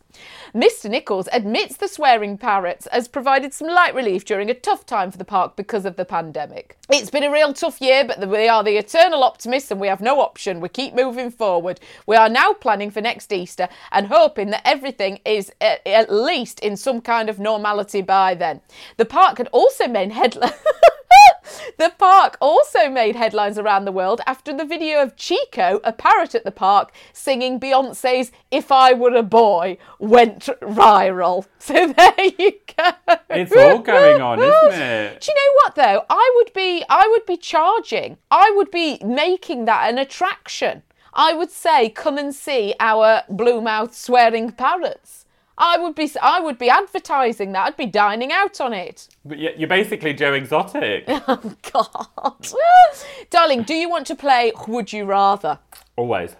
Mr. 0.53 0.89
Nichols 0.89 1.30
admits 1.32 1.78
the 1.78 1.88
swearing 1.88 2.38
parrots 2.38 2.88
has 2.91 3.07
provided 3.07 3.53
some 3.53 3.68
light 3.68 3.95
relief 3.95 4.26
during 4.26 4.49
a 4.49 4.53
tough 4.53 4.86
time 4.86 5.09
for 5.09 5.18
the 5.18 5.26
park 5.26 5.55
because 5.55 5.86
of 5.86 5.95
the 5.95 6.05
pandemic. 6.05 6.78
It's 6.89 7.09
been 7.09 7.24
a 7.24 7.32
real 7.32 7.53
tough 7.53 7.80
year, 7.82 8.03
but 8.03 8.20
we 8.28 8.49
are 8.52 8.64
the 8.64 8.78
eternal 8.78 9.24
optimists 9.24 9.72
and 9.72 9.82
we 9.82 9.88
have 9.88 10.02
no 10.02 10.20
option. 10.22 10.60
We 10.60 10.70
keep 10.70 10.93
moving 10.93 11.32
forward. 11.32 11.80
We 12.06 12.16
are 12.16 12.30
now 12.30 12.54
planning 12.54 12.91
for 12.91 13.02
next 13.02 13.34
Easter 13.34 13.68
and 13.91 14.08
hoping 14.08 14.52
that 14.52 14.68
everything 14.68 15.20
is 15.26 15.52
at, 15.60 15.86
at 15.88 16.12
least 16.12 16.60
in 16.60 16.78
some 16.78 17.02
kind 17.02 17.30
of 17.30 17.39
normality 17.39 18.02
by 18.02 18.36
then. 18.36 18.62
The 18.97 19.06
park 19.06 19.39
had 19.39 19.47
also 19.52 19.88
made 19.88 20.12
headlines. 20.12 20.54
The 21.78 21.94
park 21.98 22.38
also 22.39 22.89
made 22.89 23.16
headlines 23.16 23.58
around 23.58 23.86
the 23.86 23.92
world 23.92 24.22
after 24.26 24.56
the 24.56 24.66
video 24.66 25.02
of 25.02 25.16
Chico, 25.16 25.80
a 25.84 25.94
parrot 25.94 26.36
at 26.36 26.44
the 26.44 26.52
park, 26.52 26.92
singing 27.14 27.60
Beyonce's 27.60 28.32
If 28.52 28.72
I 28.72 28.94
Were 28.94 29.16
a 29.16 29.24
Boy 29.24 29.78
went 30.00 30.50
viral. 30.62 31.46
So 31.62 31.94
there 31.94 32.14
you 32.39 32.54
go. 32.76 32.89
It's 33.30 33.56
all 33.56 33.80
going 33.80 34.20
on, 34.20 34.39
isn't 34.42 34.82
it? 34.82 35.22
Do 35.22 35.32
you 35.32 35.36
know 35.36 35.54
what 35.64 35.76
though? 35.76 36.06
I 36.10 36.34
would 36.38 36.52
be 36.54 36.84
I 36.89 37.08
would 37.08 37.26
be 37.28 37.38
charging. 37.38 38.18
I 38.32 38.52
would 38.56 38.72
be 38.72 39.00
making 39.06 39.66
that 39.66 39.88
an 39.88 40.00
attraction. 40.00 40.82
I 41.14 41.34
would 41.34 41.52
say 41.52 41.89
come 41.89 42.18
and 42.18 42.34
see 42.34 42.74
our 42.80 43.22
blue 43.30 43.62
mouth 43.62 43.96
swearing 43.96 44.52
parrots. 44.52 45.26
I 45.62 45.78
would 45.78 45.93
be 45.93 46.09
I 46.20 46.39
would 46.39 46.57
be 46.57 46.72
advertising 46.72 47.51
that. 47.51 47.68
I'd 47.68 47.78
be 47.78 47.86
dining 47.86 48.32
out 48.32 48.59
on 48.59 48.74
it. 48.74 49.07
But 49.24 49.38
you're 49.38 49.70
basically 49.70 50.12
Joe 50.12 50.34
Exotic. 50.34 51.03
oh 51.07 51.55
God, 51.72 52.47
darling, 53.30 53.62
do 53.62 53.76
you 53.76 53.88
want 53.88 54.07
to 54.07 54.16
play 54.16 54.51
Would 54.68 54.91
You 54.91 55.05
Rather? 55.05 55.59
Always. 55.95 56.36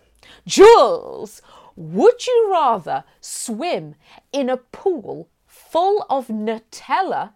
Jules, 0.48 1.44
would 1.76 2.26
you 2.26 2.50
rather 2.52 3.04
swim 3.20 3.94
in 4.34 4.50
a 4.50 4.58
pool 4.58 5.30
full 5.46 6.04
of 6.10 6.28
Nutella 6.28 7.34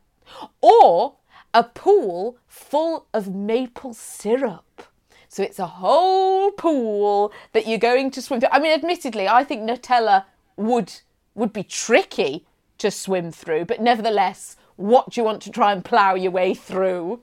or 0.62 1.18
a 1.54 1.64
pool 1.64 2.40
full 2.48 3.06
of 3.14 3.36
maple 3.36 3.94
syrup? 3.94 4.88
So 5.30 5.44
it's 5.44 5.60
a 5.60 5.68
whole 5.68 6.50
pool 6.52 7.32
that 7.54 7.68
you're 7.68 7.78
going 7.78 8.10
to 8.12 8.24
swim 8.24 8.40
through. 8.40 8.50
I 8.52 8.60
mean, 8.60 8.72
admittedly, 8.72 9.28
I 9.28 9.44
think 9.44 9.70
Nutella 9.70 10.26
would 10.58 10.92
would 11.36 11.54
be 11.54 11.64
tricky 11.64 12.46
to 12.78 12.90
swim 12.90 13.32
through, 13.32 13.66
but 13.66 13.82
nevertheless, 13.82 14.58
what 14.76 15.12
do 15.12 15.22
you 15.22 15.26
want 15.26 15.42
to 15.44 15.52
try 15.52 15.72
and 15.72 15.86
plough 15.86 16.16
your 16.16 16.32
way 16.32 16.54
through? 16.54 17.22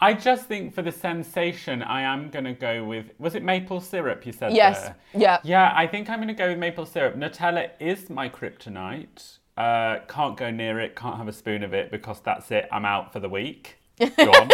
I 0.00 0.14
just 0.14 0.46
think 0.46 0.74
for 0.74 0.82
the 0.82 0.92
sensation, 0.92 1.82
I 1.82 2.02
am 2.02 2.30
going 2.30 2.44
to 2.44 2.52
go 2.52 2.84
with. 2.84 3.06
Was 3.18 3.34
it 3.34 3.42
maple 3.42 3.80
syrup 3.80 4.24
you 4.24 4.32
said? 4.32 4.52
Yes. 4.52 4.82
There? 4.82 4.96
Yeah. 5.14 5.38
Yeah, 5.42 5.72
I 5.74 5.86
think 5.86 6.08
I'm 6.08 6.18
going 6.18 6.28
to 6.28 6.34
go 6.34 6.48
with 6.48 6.58
maple 6.58 6.86
syrup. 6.86 7.16
Nutella 7.16 7.70
is 7.80 8.08
my 8.08 8.28
kryptonite. 8.28 9.38
Uh, 9.56 9.98
can't 10.06 10.36
go 10.36 10.52
near 10.52 10.78
it, 10.78 10.94
can't 10.94 11.16
have 11.16 11.26
a 11.26 11.32
spoon 11.32 11.64
of 11.64 11.74
it 11.74 11.90
because 11.90 12.20
that's 12.20 12.52
it. 12.52 12.68
I'm 12.70 12.84
out 12.84 13.12
for 13.12 13.18
the 13.18 13.28
week. 13.28 13.76
Gone. 13.98 14.50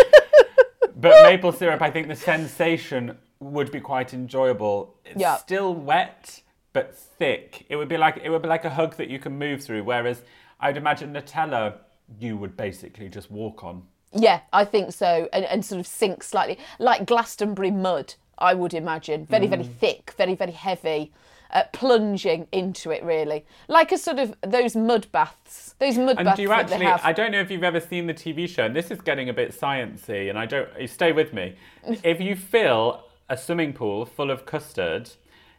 but 0.96 1.22
maple 1.24 1.52
syrup, 1.52 1.82
I 1.82 1.90
think 1.90 2.08
the 2.08 2.16
sensation 2.16 3.18
would 3.40 3.70
be 3.70 3.80
quite 3.80 4.14
enjoyable. 4.14 4.94
It's 5.04 5.20
yeah. 5.20 5.36
still 5.36 5.74
wet 5.74 6.40
but 6.74 6.94
thick. 6.94 7.64
It 7.70 7.76
would 7.76 7.88
be 7.88 7.96
like 7.96 8.20
it 8.22 8.28
would 8.28 8.42
be 8.42 8.48
like 8.48 8.66
a 8.66 8.70
hug 8.70 8.96
that 8.96 9.08
you 9.08 9.18
can 9.18 9.38
move 9.38 9.62
through. 9.62 9.84
Whereas 9.84 10.20
I'd 10.60 10.76
imagine 10.76 11.14
Nutella, 11.14 11.76
you 12.20 12.36
would 12.36 12.54
basically 12.58 13.08
just 13.08 13.30
walk 13.30 13.64
on. 13.64 13.84
Yeah, 14.12 14.40
I 14.52 14.64
think 14.64 14.92
so, 14.92 15.28
and, 15.32 15.44
and 15.46 15.64
sort 15.64 15.80
of 15.80 15.86
sink 15.86 16.22
slightly 16.22 16.58
like 16.78 17.06
Glastonbury 17.06 17.70
mud. 17.70 18.14
I 18.36 18.52
would 18.52 18.74
imagine 18.74 19.24
very, 19.24 19.46
mm. 19.46 19.50
very 19.50 19.64
thick, 19.64 20.12
very, 20.18 20.34
very 20.34 20.52
heavy. 20.52 21.12
Uh, 21.50 21.62
plunging 21.72 22.48
into 22.50 22.90
it 22.90 23.04
really 23.04 23.44
like 23.68 23.92
a 23.92 23.98
sort 23.98 24.18
of 24.18 24.34
those 24.40 24.74
mud 24.74 25.06
baths 25.12 25.76
those 25.78 25.96
mud 25.96 26.16
and 26.16 26.24
baths 26.24 26.36
do 26.36 26.42
you 26.42 26.50
actually 26.50 26.86
i 26.86 27.12
don't 27.12 27.30
know 27.30 27.38
if 27.38 27.48
you've 27.48 27.62
ever 27.62 27.78
seen 27.78 28.08
the 28.08 28.14
tv 28.14 28.48
show 28.48 28.64
and 28.64 28.74
this 28.74 28.90
is 28.90 29.00
getting 29.00 29.28
a 29.28 29.32
bit 29.32 29.52
sciency 29.52 30.28
and 30.28 30.36
i 30.36 30.46
don't 30.46 30.68
stay 30.88 31.12
with 31.12 31.32
me 31.32 31.54
if 32.02 32.20
you 32.20 32.34
fill 32.34 33.04
a 33.28 33.36
swimming 33.36 33.72
pool 33.72 34.04
full 34.04 34.32
of 34.32 34.44
custard 34.46 35.08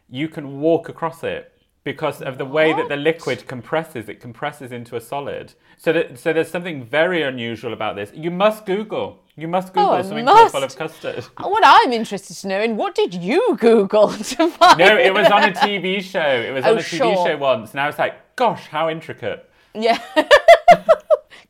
you 0.08 0.28
can 0.28 0.60
walk 0.60 0.88
across 0.88 1.22
it 1.22 1.52
because 1.84 2.20
of 2.20 2.36
the 2.36 2.44
way 2.44 2.72
that 2.72 2.88
the 2.88 2.96
liquid 2.96 3.46
compresses. 3.46 4.08
It 4.08 4.20
compresses 4.20 4.72
into 4.72 4.96
a 4.96 5.00
solid. 5.00 5.54
So, 5.78 5.92
that, 5.92 6.18
so 6.18 6.32
there's 6.32 6.50
something 6.50 6.84
very 6.84 7.22
unusual 7.22 7.72
about 7.72 7.94
this. 7.94 8.10
You 8.12 8.30
must 8.32 8.66
Google. 8.66 9.22
You 9.36 9.46
must 9.46 9.68
oh, 9.68 9.72
Google 9.72 9.92
oh, 9.92 10.02
something 10.02 10.24
must. 10.24 10.52
full 10.52 10.64
of 10.64 10.74
custard. 10.74 11.24
What 11.38 11.62
I'm 11.64 11.92
interested 11.92 12.34
to 12.38 12.48
know, 12.48 12.60
and 12.60 12.76
what 12.76 12.94
did 12.94 13.14
you 13.14 13.56
Google 13.60 14.08
to 14.12 14.48
find? 14.50 14.78
No, 14.78 14.96
it 14.96 15.14
was 15.14 15.28
on 15.28 15.44
a 15.44 15.52
TV 15.52 16.02
show. 16.02 16.20
It 16.20 16.52
was 16.52 16.64
oh, 16.64 16.72
on 16.72 16.78
a 16.78 16.80
TV 16.80 16.98
sure. 16.98 17.26
show 17.26 17.36
once, 17.36 17.72
and 17.72 17.80
I 17.80 17.86
was 17.86 17.98
like, 17.98 18.34
"Gosh, 18.34 18.66
how 18.66 18.88
intricate!" 18.88 19.48
Yeah. 19.74 20.00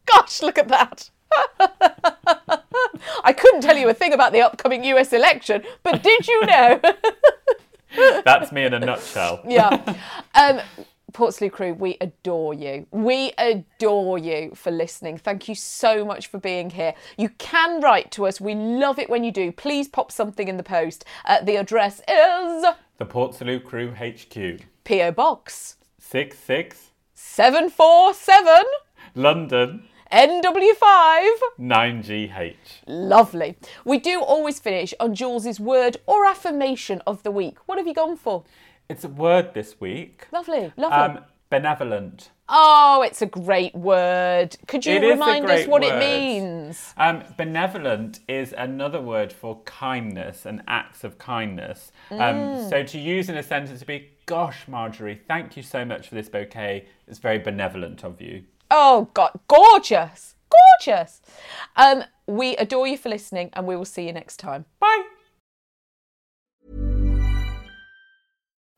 Gosh, 0.07 0.43
look 0.43 0.59
at 0.59 0.69
that. 0.69 1.11
I 3.25 3.33
couldn't 3.33 3.61
tell 3.61 3.77
you 3.77 3.89
a 3.89 3.95
thing 3.95 4.13
about 4.13 4.33
the 4.33 4.43
upcoming 4.43 4.85
US 4.85 5.13
election, 5.13 5.63
but 5.83 6.03
did 6.03 6.27
you 6.27 6.47
know? 6.47 6.81
That's 8.25 8.53
me 8.53 8.65
in 8.65 8.75
a 8.75 8.79
nutshell. 8.79 9.41
yeah. 9.47 9.97
Um, 10.35 10.61
Portslade 11.13 11.53
crew, 11.53 11.73
we 11.73 11.97
adore 12.01 12.53
you. 12.53 12.87
We 12.91 13.33
adore 13.39 14.19
you 14.19 14.53
for 14.55 14.71
listening. 14.71 15.17
Thank 15.17 15.49
you 15.49 15.55
so 15.55 16.05
much 16.05 16.27
for 16.27 16.39
being 16.39 16.71
here. 16.71 16.95
You 17.17 17.31
can 17.39 17.81
write 17.81 18.11
to 18.13 18.27
us. 18.27 18.39
We 18.39 18.55
love 18.55 18.99
it 18.99 19.09
when 19.09 19.25
you 19.25 19.33
do. 19.33 19.51
Please 19.51 19.89
pop 19.89 20.13
something 20.13 20.47
in 20.47 20.59
the 20.59 20.63
post. 20.63 21.05
Uh, 21.25 21.41
the 21.43 21.57
address 21.57 22.01
is 22.01 22.67
the 22.99 23.07
Portslade 23.07 23.65
Crew 23.65 23.93
HQ, 23.93 24.61
PO 24.85 25.13
Box 25.13 25.77
six 25.99 26.39
six 26.39 26.91
seven 27.15 27.69
four 27.69 28.15
seven, 28.15 28.63
London. 29.15 29.85
NW5 30.13 31.29
9GH. 31.59 32.55
Lovely. 32.87 33.57
We 33.85 33.99
do 33.99 34.21
always 34.21 34.61
finish 34.61 34.95
on 35.01 35.15
Jules's 35.15 35.59
word 35.59 35.99
or 36.07 36.27
affirmation 36.27 37.03
of 37.07 37.23
the 37.23 37.31
week. 37.31 37.59
What 37.67 37.79
have 37.79 37.87
you 37.87 37.95
gone 37.95 38.17
for? 38.17 38.45
It's 38.89 39.05
a 39.05 39.09
word 39.09 39.55
this 39.55 39.81
week. 39.81 40.27
Lovely, 40.33 40.73
lovely. 40.77 41.19
Um, 41.19 41.25
benevolent. 41.51 42.31
Oh, 42.49 43.03
it's 43.05 43.21
a 43.23 43.27
great 43.27 43.75
word. 43.75 44.57
Could 44.69 44.87
you 44.87 44.95
it 44.95 45.03
remind 45.03 45.47
us 45.47 45.67
what 45.67 45.83
word. 45.83 45.95
it 45.95 45.99
means? 45.99 46.95
Um, 46.97 47.25
benevolent 47.37 48.21
is 48.29 48.55
another 48.57 49.01
word 49.01 49.33
for 49.33 49.61
kindness 49.63 50.47
and 50.47 50.63
acts 50.69 51.03
of 51.03 51.19
kindness. 51.19 51.91
Um, 52.13 52.19
mm. 52.19 52.71
So 52.71 52.85
to 52.85 52.99
use 52.99 53.29
in 53.29 53.37
a 53.37 53.43
sentence 53.43 53.81
to 53.81 53.87
be, 53.87 54.11
gosh, 54.27 54.69
Marjorie, 54.69 55.21
thank 55.27 55.57
you 55.57 55.65
so 55.65 55.85
much 55.85 56.09
for 56.09 56.15
this 56.15 56.29
bouquet. 56.29 56.87
It's 57.09 57.19
very 57.19 57.39
benevolent 57.39 58.05
of 58.05 58.21
you. 58.21 58.45
Oh, 58.79 59.09
God, 59.14 59.31
gorgeous, 59.49 60.35
gorgeous. 60.51 61.22
Um, 61.77 62.05
we 62.27 62.57
adore 62.57 62.87
you 62.87 62.99
for 62.99 63.09
listening, 63.09 63.49
and 63.55 63.66
we 63.66 63.74
will 63.74 63.87
see 63.87 64.07
you 64.07 64.12
next 64.12 64.37
time. 64.39 64.66
Bye. 64.79 65.03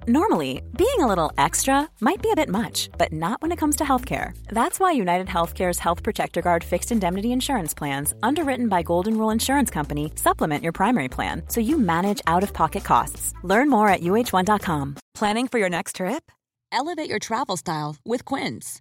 Normally, 0.06 0.62
being 0.76 1.00
a 1.00 1.08
little 1.08 1.32
extra 1.36 1.88
might 2.00 2.22
be 2.22 2.30
a 2.30 2.36
bit 2.36 2.48
much, 2.48 2.88
but 2.96 3.12
not 3.12 3.42
when 3.42 3.50
it 3.50 3.58
comes 3.58 3.74
to 3.76 3.84
healthcare. 3.84 4.38
That's 4.50 4.78
why 4.78 4.92
United 4.92 5.26
Healthcare's 5.26 5.80
Health 5.80 6.04
Protector 6.04 6.42
Guard 6.42 6.62
fixed 6.62 6.92
indemnity 6.92 7.32
insurance 7.32 7.74
plans, 7.74 8.14
underwritten 8.22 8.68
by 8.68 8.84
Golden 8.84 9.18
Rule 9.18 9.30
Insurance 9.30 9.68
Company, 9.70 10.12
supplement 10.14 10.62
your 10.62 10.72
primary 10.72 11.08
plan 11.08 11.42
so 11.48 11.60
you 11.60 11.76
manage 11.76 12.22
out 12.28 12.44
of 12.44 12.52
pocket 12.54 12.84
costs. 12.84 13.34
Learn 13.42 13.68
more 13.68 13.88
at 13.88 14.02
uh1.com. 14.02 14.94
Planning 15.14 15.48
for 15.48 15.58
your 15.58 15.70
next 15.70 15.96
trip? 15.96 16.30
Elevate 16.70 17.10
your 17.10 17.18
travel 17.18 17.56
style 17.56 17.96
with 18.04 18.24
Quince. 18.24 18.80